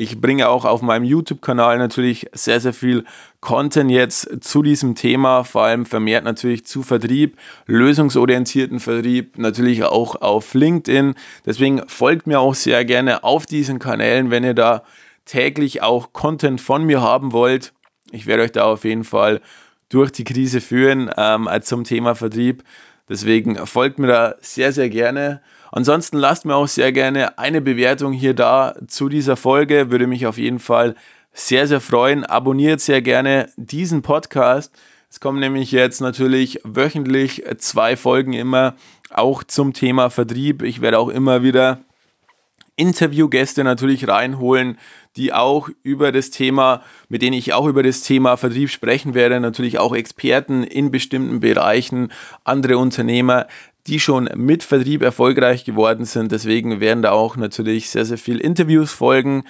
Ich 0.00 0.20
bringe 0.20 0.48
auch 0.48 0.64
auf 0.64 0.80
meinem 0.80 1.02
YouTube-Kanal 1.02 1.76
natürlich 1.76 2.28
sehr, 2.32 2.60
sehr 2.60 2.72
viel 2.72 3.04
Content 3.40 3.90
jetzt 3.90 4.28
zu 4.44 4.62
diesem 4.62 4.94
Thema, 4.94 5.42
vor 5.42 5.64
allem 5.64 5.86
vermehrt 5.86 6.22
natürlich 6.22 6.64
zu 6.64 6.84
Vertrieb, 6.84 7.36
lösungsorientierten 7.66 8.78
Vertrieb, 8.78 9.38
natürlich 9.38 9.82
auch 9.82 10.14
auf 10.14 10.54
LinkedIn. 10.54 11.16
Deswegen 11.44 11.82
folgt 11.88 12.28
mir 12.28 12.38
auch 12.38 12.54
sehr 12.54 12.84
gerne 12.84 13.24
auf 13.24 13.44
diesen 13.44 13.80
Kanälen, 13.80 14.30
wenn 14.30 14.44
ihr 14.44 14.54
da 14.54 14.84
täglich 15.24 15.82
auch 15.82 16.12
Content 16.12 16.60
von 16.60 16.84
mir 16.84 17.00
haben 17.00 17.32
wollt. 17.32 17.72
Ich 18.12 18.28
werde 18.28 18.44
euch 18.44 18.52
da 18.52 18.66
auf 18.66 18.84
jeden 18.84 19.02
Fall 19.02 19.40
durch 19.88 20.12
die 20.12 20.22
Krise 20.22 20.60
führen 20.60 21.10
ähm, 21.16 21.48
zum 21.62 21.82
Thema 21.82 22.14
Vertrieb. 22.14 22.62
Deswegen 23.08 23.56
folgt 23.66 23.98
mir 23.98 24.06
da 24.06 24.34
sehr, 24.42 24.70
sehr 24.70 24.90
gerne. 24.90 25.42
Ansonsten 25.70 26.16
lasst 26.16 26.44
mir 26.44 26.54
auch 26.54 26.68
sehr 26.68 26.92
gerne 26.92 27.38
eine 27.38 27.60
Bewertung 27.60 28.12
hier 28.12 28.34
da 28.34 28.74
zu 28.86 29.08
dieser 29.08 29.36
Folge. 29.36 29.90
Würde 29.90 30.06
mich 30.06 30.26
auf 30.26 30.38
jeden 30.38 30.58
Fall 30.58 30.94
sehr, 31.32 31.66
sehr 31.66 31.80
freuen. 31.80 32.24
Abonniert 32.24 32.80
sehr 32.80 33.02
gerne 33.02 33.50
diesen 33.56 34.02
Podcast. 34.02 34.72
Es 35.10 35.20
kommen 35.20 35.40
nämlich 35.40 35.72
jetzt 35.72 36.00
natürlich 36.00 36.60
wöchentlich 36.64 37.44
zwei 37.58 37.96
Folgen 37.96 38.34
immer 38.34 38.74
auch 39.10 39.42
zum 39.42 39.72
Thema 39.72 40.10
Vertrieb. 40.10 40.62
Ich 40.62 40.80
werde 40.80 40.98
auch 40.98 41.08
immer 41.08 41.42
wieder 41.42 41.80
Interviewgäste 42.76 43.64
natürlich 43.64 44.06
reinholen, 44.06 44.78
die 45.16 45.32
auch 45.32 45.68
über 45.82 46.12
das 46.12 46.30
Thema, 46.30 46.82
mit 47.08 47.22
denen 47.22 47.36
ich 47.36 47.52
auch 47.52 47.66
über 47.66 47.82
das 47.82 48.02
Thema 48.02 48.36
Vertrieb 48.36 48.70
sprechen 48.70 49.14
werde, 49.14 49.40
natürlich 49.40 49.80
auch 49.80 49.94
Experten 49.94 50.62
in 50.62 50.92
bestimmten 50.92 51.40
Bereichen, 51.40 52.12
andere 52.44 52.78
Unternehmer, 52.78 53.48
die 53.88 54.00
schon 54.00 54.28
mit 54.36 54.62
Vertrieb 54.62 55.02
erfolgreich 55.02 55.64
geworden 55.64 56.04
sind. 56.04 56.30
Deswegen 56.30 56.80
werden 56.80 57.02
da 57.02 57.12
auch 57.12 57.36
natürlich 57.36 57.90
sehr, 57.90 58.04
sehr 58.04 58.18
viele 58.18 58.40
Interviews 58.40 58.92
folgen. 58.92 59.44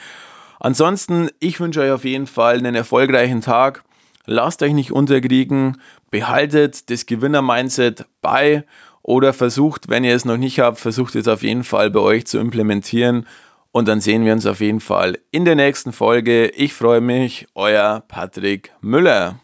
Ansonsten, 0.61 1.29
ich 1.41 1.61
wünsche 1.61 1.81
euch 1.81 1.91
auf 1.91 2.05
jeden 2.05 2.27
Fall 2.27 2.59
einen 2.59 2.75
erfolgreichen 2.75 3.41
Tag. 3.41 3.85
Lasst 4.27 4.63
euch 4.63 4.73
nicht 4.73 4.93
unterkriegen, 4.93 5.81
behaltet 6.11 6.91
das 6.91 7.07
Gewinner-Mindset 7.07 8.07
bei 8.21 8.65
oder 9.03 9.33
versucht, 9.33 9.89
wenn 9.89 10.05
ihr 10.05 10.15
es 10.15 10.25
noch 10.25 10.37
nicht 10.37 10.61
habt, 10.61 10.79
versucht 10.79 11.15
es 11.17 11.29
auf 11.29 11.43
jeden 11.43 11.65
Fall 11.65 11.91
bei 11.91 12.01
euch 12.01 12.27
zu 12.27 12.39
implementieren. 12.39 13.27
Und 13.73 13.89
dann 13.89 14.01
sehen 14.01 14.25
wir 14.25 14.33
uns 14.33 14.47
auf 14.47 14.61
jeden 14.61 14.81
Fall 14.81 15.19
in 15.31 15.45
der 15.45 15.55
nächsten 15.55 15.93
Folge. 15.93 16.49
Ich 16.49 16.75
freue 16.75 17.01
mich, 17.01 17.47
euer 17.55 18.03
Patrick 18.07 18.73
Müller. 18.81 19.41